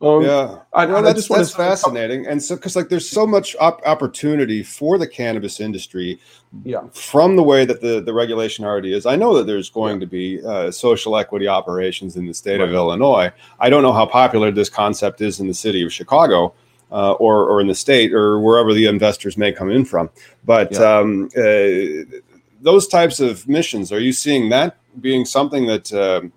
[0.00, 0.58] Um, yeah.
[0.72, 2.26] I, Well, I that's, just that's fascinating.
[2.26, 6.18] And so, because like there's so much op- opportunity for the cannabis industry
[6.64, 9.06] Yeah, from the way that the, the regulation already is.
[9.06, 12.72] I know that there's going to be uh, social equity operations in the state of
[12.72, 13.32] Illinois.
[13.58, 16.54] I don't know how popular this concept is in the city of Chicago.
[16.90, 20.08] Uh, or, or in the state or wherever the investors may come in from.
[20.46, 21.00] But Yeah.
[21.00, 22.16] um, uh,
[22.62, 26.32] those types of missions, are you seeing that being something that um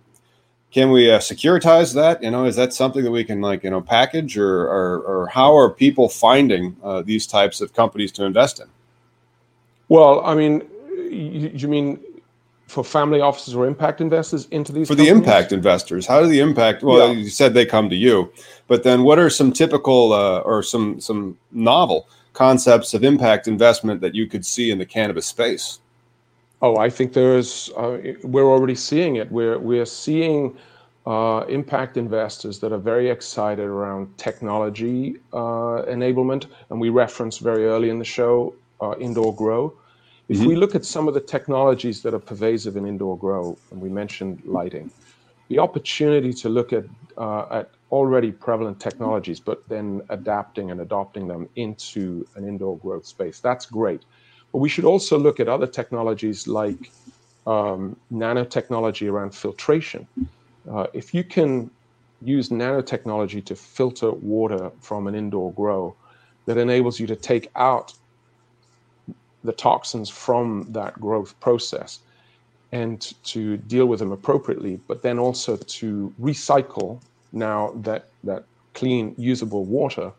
[0.71, 2.23] can we uh, securitize that?
[2.23, 5.27] You know, is that something that we can like you know package, or or, or
[5.27, 8.67] how are people finding uh, these types of companies to invest in?
[9.89, 11.99] Well, I mean, you, you mean
[12.67, 16.39] for family offices or impact investors into these For the impact investors, how do the
[16.39, 16.83] impact?
[16.83, 17.19] Well, Yeah.
[17.19, 18.31] you said they come to you,
[18.67, 23.99] but then what are some typical uh, or some some novel concepts of impact investment
[23.99, 25.80] that you could see in the cannabis space?
[26.61, 27.71] Oh, I think there's.
[27.75, 29.31] Uh, we're already seeing it.
[29.31, 30.57] We're we're seeing
[31.07, 37.65] uh, impact investors that are very excited around technology uh, enablement, and we referenced very
[37.65, 39.73] early in the show uh, indoor grow.
[40.29, 43.81] If we look at some of the technologies that are pervasive in indoor grow, and
[43.81, 44.89] we mentioned lighting,
[45.49, 46.85] the opportunity to look at
[47.17, 53.05] uh, at already prevalent technologies, but then adapting and adopting them into an indoor growth
[53.05, 54.03] space, that's great.
[54.51, 56.91] But we should also look at other technologies like
[57.47, 60.07] um, nanotechnology around filtration.
[60.69, 61.69] Uh, if you can
[62.21, 65.95] use nanotechnology to filter water from an indoor grow,
[66.45, 67.93] that enables you to take out
[69.43, 71.99] the toxins from that growth process
[72.71, 79.13] and to deal with them appropriately, but then also to recycle now that that clean,
[79.17, 80.11] usable water.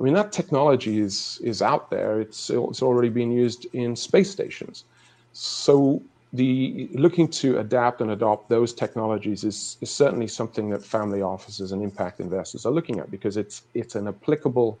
[0.00, 2.20] I mean, that technology is is out there.
[2.20, 4.84] It's it's already being used in space stations.
[5.32, 11.22] So the looking to adapt and adopt those technologies is, is certainly something that family
[11.22, 14.78] offices and impact investors are looking at because it's it's an applicable,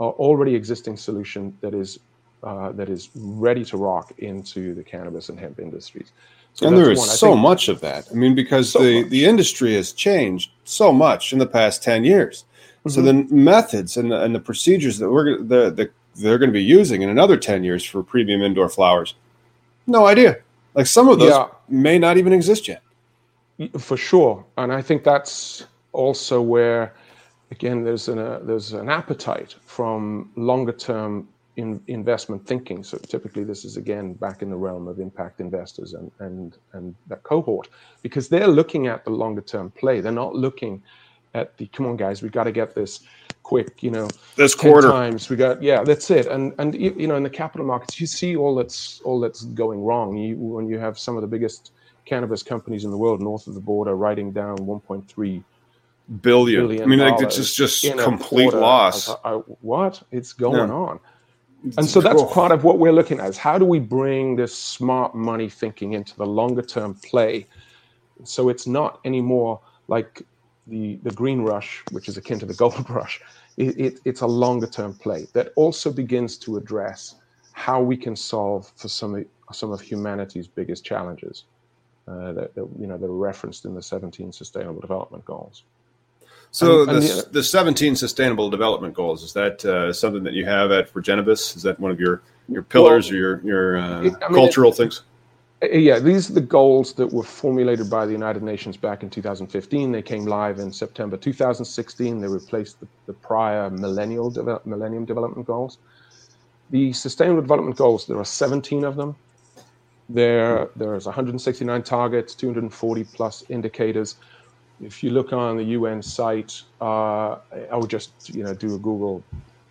[0.00, 1.98] uh, already existing solution that is
[2.42, 6.12] uh, that is ready to rock into the cannabis and hemp industries.
[6.54, 8.06] So and there is so much of that.
[8.10, 12.04] I mean, because so the, the industry has changed so much in the past 10
[12.04, 12.44] years.
[12.84, 12.90] Mm-hmm.
[12.90, 16.54] So the methods and the, and the procedures that we're the, the they're going to
[16.54, 19.14] be using in another 10 years for premium indoor flowers,
[19.86, 20.38] no idea.
[20.74, 21.46] Like some of those yeah.
[21.68, 22.82] may not even exist yet.
[23.78, 24.44] For sure.
[24.56, 26.94] And I think that's also where,
[27.50, 32.84] again, there's an, uh, there's an appetite from longer term in investment thinking.
[32.84, 36.94] So typically, this is again back in the realm of impact investors and and and
[37.08, 37.68] that cohort
[38.00, 40.00] because they're looking at the longer term play.
[40.00, 40.80] They're not looking
[41.38, 43.00] at the come on guys, we got to get this
[43.42, 43.82] quick.
[43.82, 46.26] You know, this quarter times we got yeah, that's it.
[46.26, 49.82] And and you know in the capital markets, you see all that's all that's going
[49.82, 50.16] wrong.
[50.16, 51.72] You when you have some of the biggest
[52.04, 55.44] cannabis companies in the world north of the border writing down 1.3
[56.22, 56.62] billion.
[56.62, 59.10] billion I mean, like, it's just just complete loss.
[59.10, 60.02] I, I, what?
[60.10, 60.74] It's going yeah.
[60.74, 61.00] on
[61.76, 64.56] and so that's part of what we're looking at is how do we bring this
[64.56, 67.46] smart money thinking into the longer term play
[68.24, 70.22] so it's not anymore like
[70.68, 73.20] the the green rush which is akin to the gold rush
[73.56, 77.16] it, it, it's a longer term play that also begins to address
[77.52, 81.44] how we can solve for some of, some of humanity's biggest challenges
[82.06, 85.64] uh, that, that you know that are referenced in the 17 sustainable development goals
[86.50, 90.32] so and, and the, the, the, 17 sustainable development goals is that uh, something that
[90.32, 91.56] you have at Regennabis?
[91.56, 94.34] Is that one of your your pillars well, or your your uh, it, I mean,
[94.34, 95.02] cultural things?
[95.62, 99.10] Uh, yeah, these are the goals that were formulated by the United Nations back in
[99.10, 99.92] 2015.
[99.92, 102.20] They came live in September 2016.
[102.20, 105.78] They replaced the, the prior millennial de- Millennium Development Goals.
[106.70, 109.16] The Sustainable Development Goals, there are 17 of them.
[110.08, 114.16] There, there's 169 targets, 240 plus indicators
[114.80, 117.36] if you look on the UN site, uh,
[117.70, 119.22] I would just you know do a Google,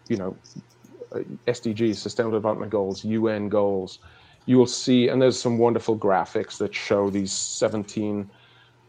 [0.10, 0.38] you know,
[1.13, 4.00] uh, SDGs, Sustainable Development Goals, UN goals.
[4.47, 8.27] You will see, and there's some wonderful graphics that show these 17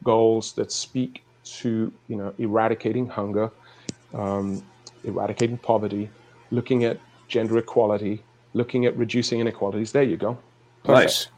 [0.04, 3.50] goals that speak to you know eradicating hunger,
[4.14, 4.62] um,
[5.04, 6.08] eradicating poverty,
[6.50, 8.22] looking at gender equality,
[8.54, 9.92] looking at reducing inequalities.
[9.92, 10.38] There you go.
[10.84, 11.06] Perfect.
[11.06, 11.28] Nice.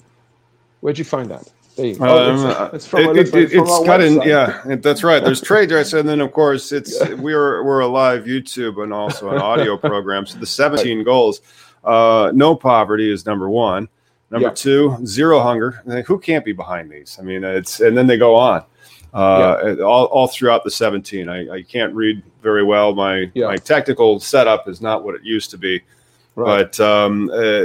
[0.80, 1.50] Where'd you find that?
[1.78, 5.24] Um, it's, from, it, it, it's cut in, yeah, that's right.
[5.24, 7.14] There's trade dress, and then of course it's yeah.
[7.14, 10.26] we're we're a live YouTube and also an audio program.
[10.26, 11.04] So the 17 right.
[11.06, 11.40] goals,
[11.84, 13.88] uh, no poverty is number one.
[14.30, 14.54] Number yeah.
[14.54, 15.82] two, zero hunger.
[16.06, 17.18] Who can't be behind these?
[17.18, 18.64] I mean, it's and then they go on.
[19.12, 19.84] Uh, yeah.
[19.84, 21.28] all, all throughout the 17.
[21.28, 22.94] I, I can't read very well.
[22.94, 25.82] My my technical setup is not what it used to be.
[26.36, 26.70] Right.
[26.72, 27.64] But um, uh,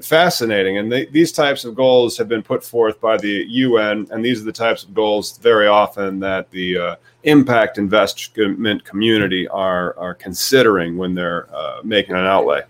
[0.00, 0.78] fascinating.
[0.78, 4.40] And they, these types of goals have been put forth by the UN, and these
[4.40, 10.14] are the types of goals very often that the uh, impact investment community are are
[10.14, 12.62] considering when they're uh, making an outlay.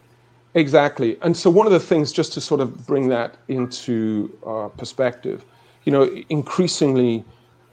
[0.56, 1.18] Exactly.
[1.20, 5.44] And so one of the things, just to sort of bring that into uh, perspective,
[5.84, 7.24] you know, increasingly,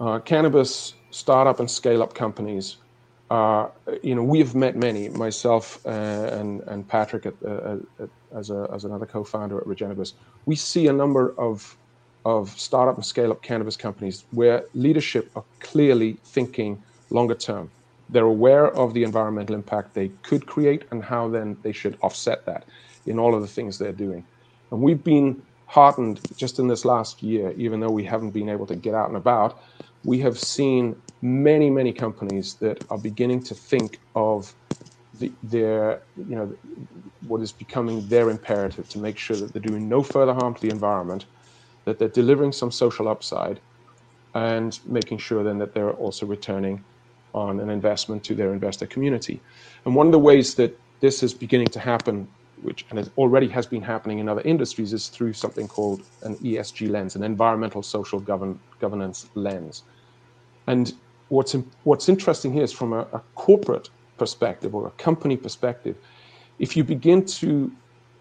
[0.01, 2.77] uh, cannabis startup and scale up companies.
[3.31, 3.69] Uh,
[4.03, 5.89] you know, we have met many, myself uh,
[6.39, 7.79] and and Patrick at, at
[8.35, 10.13] as, a, as another co-founder at Regennabis,
[10.45, 11.77] we see a number of,
[12.25, 17.69] of startup and scale-up cannabis companies where leadership are clearly thinking longer term.
[18.13, 22.45] They're aware of the environmental impact they could create and how then they should offset
[22.45, 22.63] that
[23.07, 24.23] in all of the things they're doing.
[24.71, 28.67] And we've been heartened just in this last year, even though we haven't been able
[28.67, 29.63] to get out and about,
[30.03, 34.53] we have seen many, many companies that are beginning to think of
[35.19, 36.55] the, their, you know,
[37.27, 40.61] what is becoming their imperative to make sure that they're doing no further harm to
[40.61, 41.25] the environment,
[41.85, 43.59] that they're delivering some social upside,
[44.35, 46.83] and making sure then that they're also returning
[47.33, 49.39] on an investment to their investor community.
[49.85, 52.27] And one of the ways that this is beginning to happen,
[52.61, 56.35] which and it already has been happening in other industries, is through something called an
[56.37, 59.83] ESG lens, an environmental social govern, governance lens.
[60.67, 60.93] And
[61.29, 65.97] what's what's interesting here is from a, a corporate perspective or a company perspective,
[66.59, 67.71] if you begin to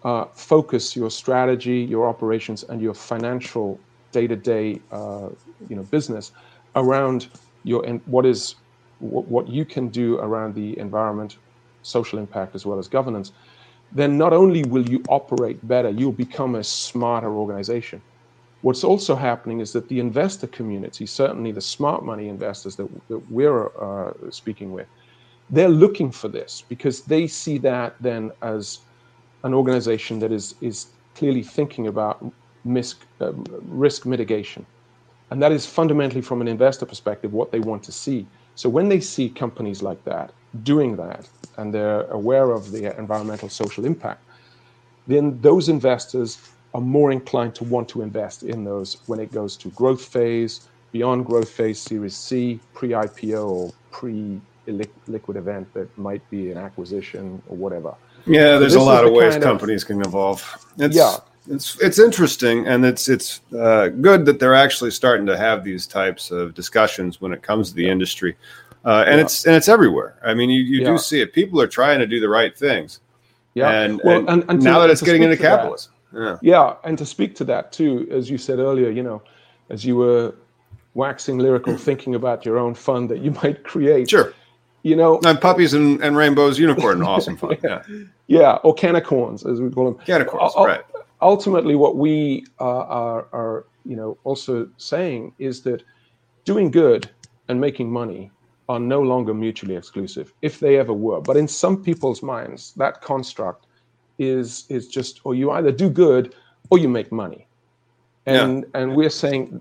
[0.03, 3.79] uh, focus your strategy, your operations, and your financial
[4.11, 5.29] day-to-day, uh,
[5.69, 6.31] you know, business
[6.75, 7.27] around
[7.63, 8.55] your what is
[9.03, 11.37] what, you can do around the environment,
[11.81, 13.31] social impact, as well as governance,
[13.91, 18.01] then not only will you operate better, you'll become a smarter organization.
[18.61, 23.19] What's also happening is that the investor community, certainly the smart money investors that, that
[23.29, 24.87] we're uh, speaking with,
[25.49, 28.79] they're looking for this because they see that then as
[29.43, 32.25] an organization that is is clearly thinking about
[32.65, 33.33] risk, uh,
[33.67, 34.65] risk mitigation
[35.29, 38.25] and that is fundamentally from an investor perspective what they want to see
[38.55, 40.31] so when they see companies like that
[40.63, 41.27] doing that
[41.57, 44.21] and they're aware of the environmental social impact
[45.07, 46.37] then those investors
[46.73, 50.67] are more inclined to want to invest in those when it goes to growth phase,
[50.91, 56.57] beyond growth phase, Series C, pre IPO or pre liquid event that might be an
[56.57, 57.93] acquisition or whatever.
[58.25, 60.65] Yeah, there's a lot of ways companies of, can evolve.
[60.77, 61.17] It's, yeah,
[61.49, 65.85] it's it's interesting, and it's it's uh, good that they're actually starting to have these
[65.85, 67.91] types of discussions when it comes to the yeah.
[67.91, 68.35] industry,
[68.85, 69.25] uh, and yeah.
[69.25, 70.15] it's and it's everywhere.
[70.23, 70.91] I mean, you, you yeah.
[70.91, 71.33] do see it.
[71.33, 72.99] People are trying to do the right things.
[73.55, 75.91] Yeah, and, well, and, and, and now to, that it's getting into capitalism.
[76.13, 76.37] Yeah.
[76.41, 79.21] yeah, and to speak to that too, as you said earlier, you know,
[79.69, 80.33] as you were
[80.93, 84.09] waxing lyrical, thinking about your own fund that you might create.
[84.09, 84.33] Sure
[84.83, 87.57] you know, and puppies and, and rainbows, unicorn, awesome fun.
[87.63, 87.81] yeah.
[88.27, 90.05] yeah, or canicorns as we call them.
[90.05, 90.81] Canicorns, uh, right?
[91.23, 95.83] Ultimately, what we uh, are, are, you know, also saying is that
[96.45, 97.09] doing good
[97.47, 98.31] and making money
[98.69, 101.21] are no longer mutually exclusive, if they ever were.
[101.21, 103.65] But in some people's minds, that construct
[104.19, 106.35] is is just, or you either do good
[106.69, 107.47] or you make money,
[108.25, 108.81] and yeah.
[108.81, 109.59] and we're saying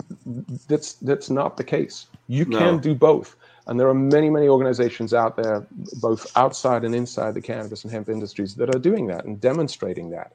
[0.68, 2.06] that's that's not the case.
[2.28, 2.78] You can no.
[2.78, 3.36] do both
[3.66, 5.66] and there are many, many organizations out there,
[6.00, 10.10] both outside and inside the cannabis and hemp industries, that are doing that and demonstrating
[10.10, 10.32] that.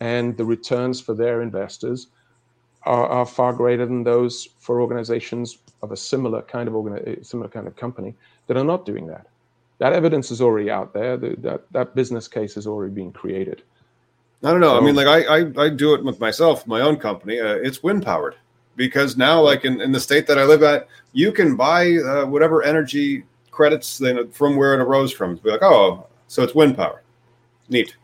[0.00, 2.08] And the returns for their investors
[2.84, 7.48] are, are far greater than those for organizations of a similar kind of organi- similar
[7.48, 8.14] kind of company
[8.46, 9.26] that are not doing that.
[9.78, 11.16] That evidence is already out there.
[11.16, 13.62] The, that that business case has already been created.
[14.42, 14.74] I don't know.
[14.74, 17.38] So, I mean, like I, I, I do it with myself, my own company.
[17.38, 18.36] Uh, it's wind powered
[18.76, 22.26] because now, like in, in the state that I live at, you can buy uh,
[22.26, 25.36] whatever energy credits then from where it arose from.
[25.36, 27.02] Be like, oh, so it's wind power.
[27.68, 27.96] Neat.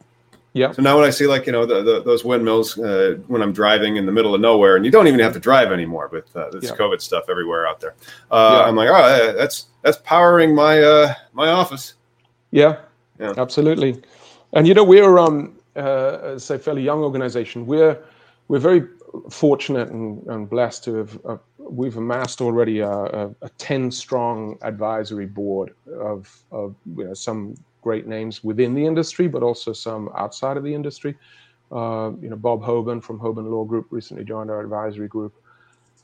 [0.57, 0.73] Yeah.
[0.73, 3.53] So now when I see like you know the, the, those windmills uh, when I'm
[3.53, 6.35] driving in the middle of nowhere, and you don't even have to drive anymore with
[6.35, 6.71] uh, this.
[6.73, 7.95] COVID stuff everywhere out there,
[8.31, 8.65] uh.
[8.67, 11.93] I'm like, oh, that's that's powering my uh, my office.
[12.53, 12.79] Yeah.
[13.21, 13.35] Yeah.
[13.37, 14.03] Absolutely.
[14.55, 17.67] And you know we're um uh, say fairly young organization.
[17.67, 18.03] We're
[18.49, 18.89] we're very
[19.31, 24.57] fortunate and, and blessed to have uh, we've amassed already a, a, a, 10 strong
[24.63, 27.57] advisory board of, of you know, some
[27.87, 31.13] great names within the industry but also some outside of the industry
[31.79, 35.35] uh, you know bob hoban from hoban law group recently joined our advisory group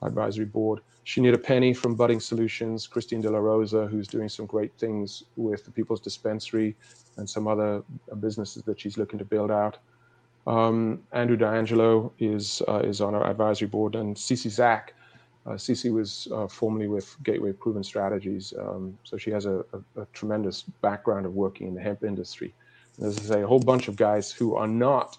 [0.02, 4.72] advisory board shanita penny from budding solutions christine de la rosa who's doing some great
[4.82, 6.70] things with the people's dispensary
[7.16, 7.70] and some other
[8.20, 9.78] businesses that she's looking to build out
[10.46, 14.94] um, Andrew D'Angelo is uh, is on our advisory board, and Cece Zach.
[15.44, 20.02] Uh, Cece was uh, formerly with Gateway Proven Strategies, um, so she has a, a,
[20.02, 22.54] a, tremendous background of working in the hemp industry.
[22.96, 25.18] And as I say, a whole bunch of guys who are not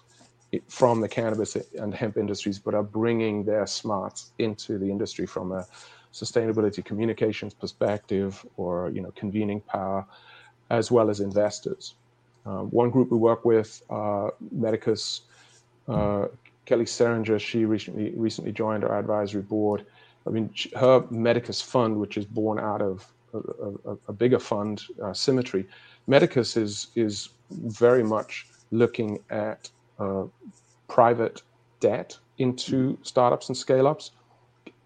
[0.68, 5.52] from the cannabis and hemp industries, but are bringing their smarts into the industry from
[5.52, 5.66] a
[6.12, 10.06] sustainability communications perspective, or you know, convening power,
[10.70, 11.96] as well as investors.
[12.46, 15.22] Uh, one group we work with, uh, Medicus,
[15.88, 16.26] uh,
[16.66, 19.84] Kelly Seringer, she recently recently joined our advisory board.
[20.26, 23.38] I mean, her Medicus fund, which is born out of a,
[23.90, 25.66] a, a bigger fund, uh, Symmetry,
[26.06, 30.24] Medicus is is very much looking at uh,
[30.88, 31.42] private
[31.80, 34.10] debt into startups and scale ups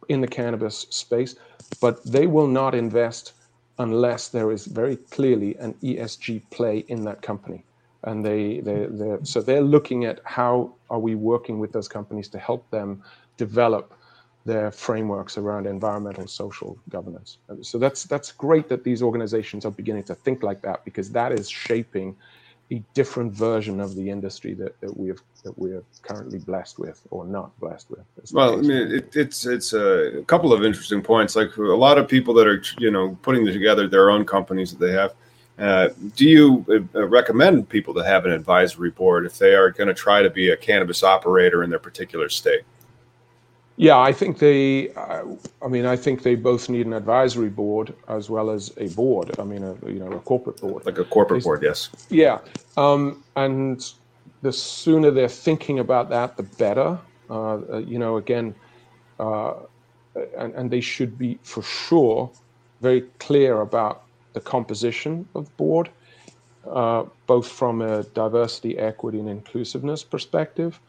[0.08, 1.36] in the cannabis space,
[1.80, 3.32] but they will not invest
[3.78, 7.64] unless there is very clearly an ESG play in that company.
[8.04, 12.28] And they, they, they're, so they're looking at how are we working with those companies
[12.28, 13.02] to help them
[13.36, 13.94] develop
[14.48, 17.36] their frameworks around environmental social governance.
[17.60, 21.32] So that's that's great that these organizations are beginning to think like that because that
[21.32, 22.16] is shaping
[22.72, 26.98] a different version of the industry that, that we have that we're currently blessed with
[27.10, 28.04] or not blessed with.
[28.32, 31.36] Well, I mean, it, it's it's a couple of interesting points.
[31.36, 34.80] Like a lot of people that are you know putting together their own companies that
[34.80, 35.12] they have.
[35.58, 39.88] Uh, do you uh, recommend people to have an advisory board if they are going
[39.88, 42.62] to try to be a cannabis operator in their particular state?
[43.78, 44.90] Yeah, I think they.
[44.94, 45.22] Uh,
[45.62, 49.38] I mean, I think they both need an advisory board as well as a board.
[49.38, 51.62] I mean, a you know a corporate board, like a corporate board.
[51.62, 51.88] Yes.
[52.10, 52.40] Yeah,
[52.76, 53.80] um, and
[54.42, 56.98] the sooner they're thinking about that, the better.
[57.30, 58.52] Uh, uh, you know, again,
[59.20, 59.54] uh,
[60.36, 62.28] and, and they should be for sure
[62.80, 64.02] very clear about
[64.32, 65.88] the composition of the board,
[66.68, 70.80] uh, both from a diversity, equity, and inclusiveness perspective,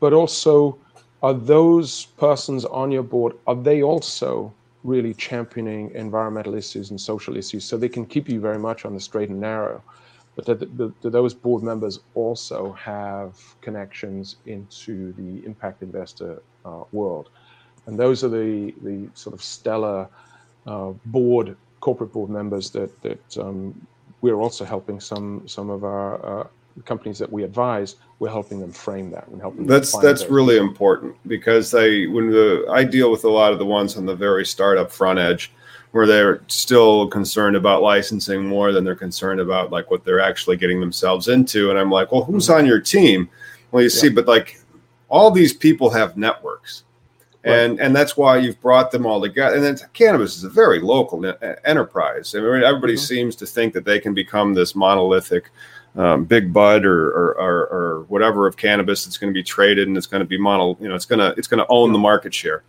[0.00, 0.76] but also
[1.22, 4.52] are those persons on your board are they also
[4.84, 7.64] really championing environmental issues and social issues?
[7.64, 9.82] So they can keep you very much on the straight and narrow
[10.34, 17.28] but do those board members also have connections into the impact investor uh, world?
[17.86, 20.08] And those are the the sort of stellar
[20.66, 23.86] uh, board corporate board members that that um,
[24.22, 26.46] we're also helping some some of our uh,
[26.86, 29.66] companies that we advise we're helping them frame that and helping.
[29.66, 33.66] That's that's really important because I when the I deal with a lot of the
[33.66, 35.52] ones on the very startup front edge
[35.90, 40.56] where they're still concerned about licensing more than they're concerned about like what they're actually
[40.56, 41.70] getting themselves into.
[41.70, 42.60] And I'm like, well, who's mm-hmm.
[42.60, 43.28] on your team?
[43.72, 44.00] Well, you yeah.
[44.00, 44.60] see, but like
[45.08, 46.84] all these people have networks.
[47.44, 47.56] Right.
[47.56, 49.56] And and that's why you've brought them all together.
[49.56, 51.26] And then cannabis is a very local
[51.64, 52.36] enterprise.
[52.36, 53.02] I mean, everybody mm-hmm.
[53.02, 55.50] seems to think that they can become this monolithic
[55.96, 59.88] um, big bud or, or, or, or, whatever of cannabis that's going to be traded
[59.88, 60.76] and it's going to be mono.
[60.80, 62.62] You know, it's gonna it's gonna own the market share.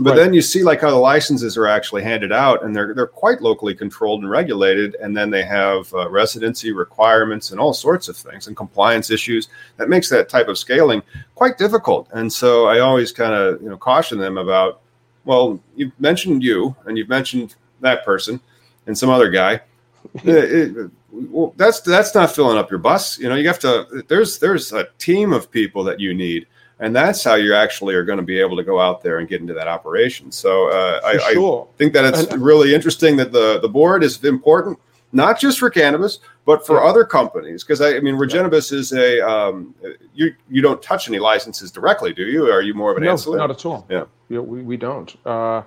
[0.00, 0.16] But right.
[0.16, 3.40] then you see like how the licenses are actually handed out, and they're they're quite
[3.40, 8.16] locally controlled and regulated, and then they have uh, residency requirements and all sorts of
[8.16, 11.02] things and compliance issues that makes that type of scaling
[11.34, 12.08] quite difficult.
[12.12, 14.82] And so I always kind of you know caution them about,
[15.24, 18.40] well, you've mentioned you and you've mentioned that person
[18.86, 19.60] and some other guy.
[20.24, 23.18] it, it, well, that's that's not filling up your bus.
[23.18, 24.04] You know, you have to.
[24.08, 26.46] There's there's a team of people that you need
[26.80, 29.28] and that's how you actually are going to be able to go out there and
[29.28, 30.30] get into that operation.
[30.30, 31.68] So uh, I, sure.
[31.70, 34.78] I, think that it's and, really interesting that the the board is important,
[35.12, 36.88] not just for cannabis, but for yeah.
[36.88, 37.64] other companies.
[37.64, 38.78] Because I, I, mean, Regennabis yeah.
[38.78, 39.74] is a um,
[40.14, 42.50] you you don't touch any licenses directly, do you?
[42.50, 43.38] Are you more of an no, ancillary?
[43.38, 43.86] Not at all.
[43.90, 45.16] Yeah, yeah we, we don't.
[45.26, 45.62] Uh,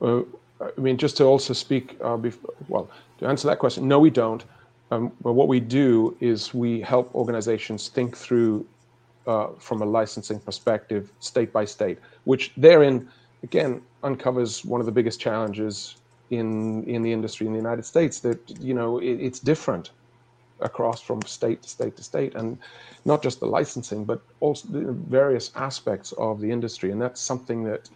[0.00, 0.22] uh,
[0.60, 2.88] I mean, just to also speak, uh, before, well,
[3.18, 4.44] to answer that question, no, we don't.
[4.92, 8.66] Um, but what we do is we help organizations think through
[9.26, 13.08] uh, from a licensing perspective, state by state, which therein,
[13.42, 15.96] again, uncovers one of the biggest challenges
[16.30, 18.20] in in the industry in the United States.
[18.20, 19.90] That you know it, it's different
[20.60, 22.58] across from state to state to state, and
[23.06, 27.64] not just the licensing, but also the various aspects of the industry, and that's something
[27.64, 27.88] that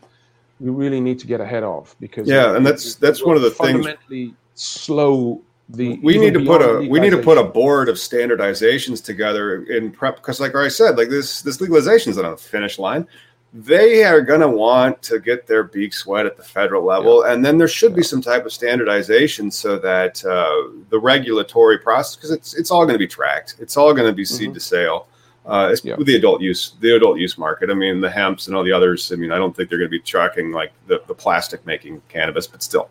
[0.61, 3.51] we really need to get ahead of because yeah, and that's that's one of the
[3.51, 7.89] fundamentally things slow the we need to put a we need to put a board
[7.89, 12.25] of standardizations together in prep because like I said like this this legalization is on
[12.25, 13.07] a finish line
[13.53, 17.33] they are going to want to get their beaks wet at the federal level yeah.
[17.33, 17.97] and then there should yeah.
[17.97, 22.85] be some type of standardization so that uh, the regulatory process because it's it's all
[22.85, 24.55] going to be tracked it's all going to be seed mm-hmm.
[24.55, 25.09] to sale
[25.47, 25.97] uh, yeah.
[25.97, 28.73] with the adult use the adult use market i mean the hemps and all the
[28.73, 31.65] others i mean i don't think they're going to be tracking like the, the plastic
[31.67, 32.89] making cannabis but still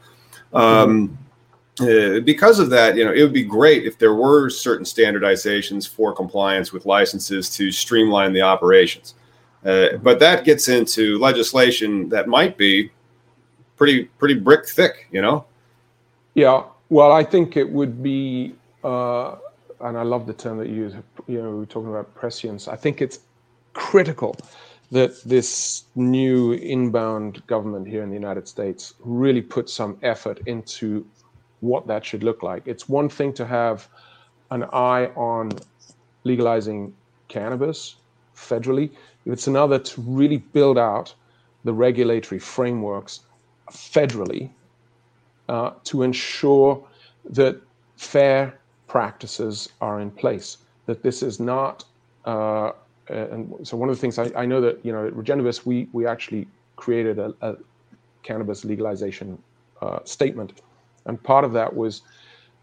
[0.53, 1.24] um, mm-hmm
[1.81, 5.87] uh, because of that, you know, it would be great if there were certain standardizations
[5.87, 9.15] for compliance with licenses to streamline the operations.
[9.65, 12.91] Uh, but that gets into legislation that might be
[13.77, 15.45] pretty pretty brick thick, you know.
[16.33, 19.35] Yeah, well, I think it would be, uh,
[19.81, 20.93] and I love the term that you use.
[21.27, 22.67] You know, we're talking about prescience.
[22.67, 23.19] I think it's
[23.73, 24.37] critical
[24.91, 31.05] that this new inbound government here in the United States really put some effort into
[31.65, 32.63] what that should look like.
[32.65, 33.87] It's one thing to have
[34.51, 35.51] an eye on
[36.23, 36.93] legalizing
[37.27, 37.95] cannabis
[38.35, 38.91] federally,
[39.25, 41.13] it's another to really build out
[41.63, 43.21] the regulatory frameworks
[43.71, 44.49] federally
[45.49, 46.85] uh, to ensure
[47.29, 47.59] that
[47.97, 50.57] fair practices are in place.
[50.85, 51.85] That this is not,
[52.25, 52.71] uh,
[53.07, 56.05] and so one of the things I, I, know that you know at we we
[56.05, 57.55] actually created a, a
[58.21, 59.41] cannabis legalization
[59.81, 60.61] uh, statement
[61.05, 62.01] and part of that was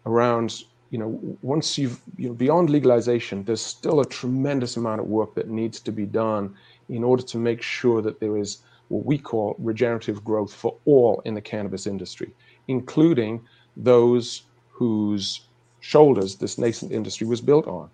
[0.05, 5.07] around you know once you've you know beyond legalization there's still a tremendous amount of
[5.07, 6.53] work that needs to be done
[6.89, 11.21] in order to make sure that there is what we call regenerative growth for all
[11.25, 12.33] in the cannabis industry
[12.67, 13.41] including
[13.77, 15.47] those whose
[15.79, 17.89] shoulders this nascent industry was built on.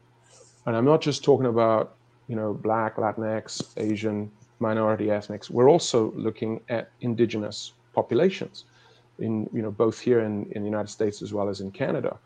[0.65, 1.95] And i'm not just talking about
[2.27, 4.29] you know black latinx asian
[4.59, 5.49] minority ethnics.
[5.49, 8.65] We're also looking at indigenous populations
[9.19, 12.17] in you know both here in, in the United States as well as in Canada.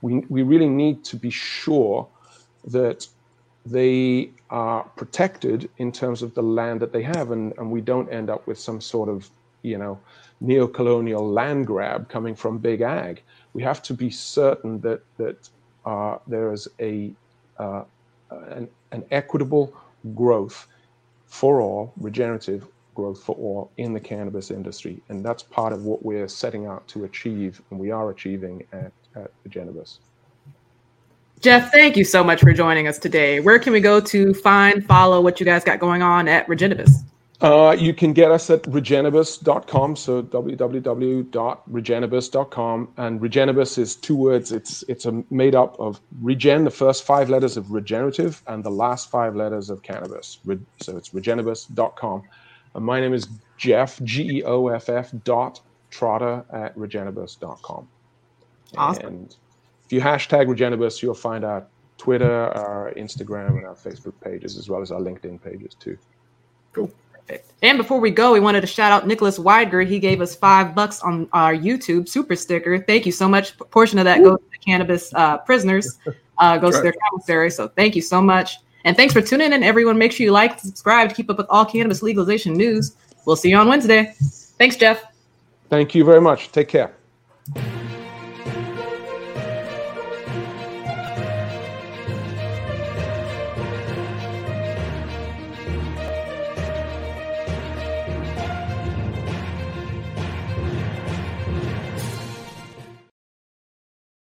[0.00, 2.08] We, we really need to be sure
[2.64, 3.06] that
[3.64, 8.12] they are protected in terms of the land that they have and, and we don't
[8.12, 9.30] end up with some sort of
[9.62, 9.98] you know
[10.40, 13.22] neo-colonial land grab coming from big ag.
[13.52, 15.48] We have to be certain that that
[15.86, 17.12] uh, there is a
[17.58, 17.84] uh,
[18.30, 19.74] an, an equitable
[20.14, 20.66] growth
[21.26, 25.02] for all, regenerative growth for all in the cannabis industry.
[25.08, 28.92] And that's part of what we're setting out to achieve, and we are achieving at,
[29.14, 29.98] at Regennabis.
[31.40, 33.40] Geoff, thank you so much for joining us today.
[33.40, 37.04] Where can we go to find, follow what you guys got going on at Regennabis?
[37.42, 42.88] Uh, you can get us at regennabis.com, so www.regennabis.com.
[42.96, 44.52] And regennabis is two words.
[44.52, 48.70] It's it's a made up of regen, the first five letters of regenerative, and the
[48.70, 50.38] last five letters of cannabis.
[50.78, 52.22] So it's regennabis.com.
[52.74, 55.60] Uh, my name is Geoff, G E O F F dot
[55.90, 57.88] Trotter at regennabis.com.
[58.76, 59.06] Awesome.
[59.06, 59.36] And
[59.84, 61.66] if you hashtag Regennabis, you'll find our
[61.98, 65.96] Twitter, our Instagram, and our Facebook pages, as well as our LinkedIn pages too.
[66.72, 66.90] Cool.
[67.12, 67.52] Perfect.
[67.62, 69.86] And before we go, we wanted to shout out Nicholas Weidger.
[69.86, 72.78] He gave us five bucks on our YouTube super sticker.
[72.82, 73.52] Thank you so much.
[73.60, 74.30] A portion of that Woo.
[74.30, 75.98] goes to the cannabis uh, prisoners,
[76.38, 76.78] uh, goes right.
[76.78, 77.50] to their commissary.
[77.50, 78.56] So thank you so much.
[78.84, 79.98] And thanks for tuning in, everyone.
[79.98, 82.96] Make sure you like, subscribe to keep up with all cannabis legalization news.
[83.26, 84.14] We'll see you on Wednesday.
[84.58, 85.02] Thanks, Geoff.
[85.68, 86.52] Thank you very much.
[86.52, 86.92] Take care.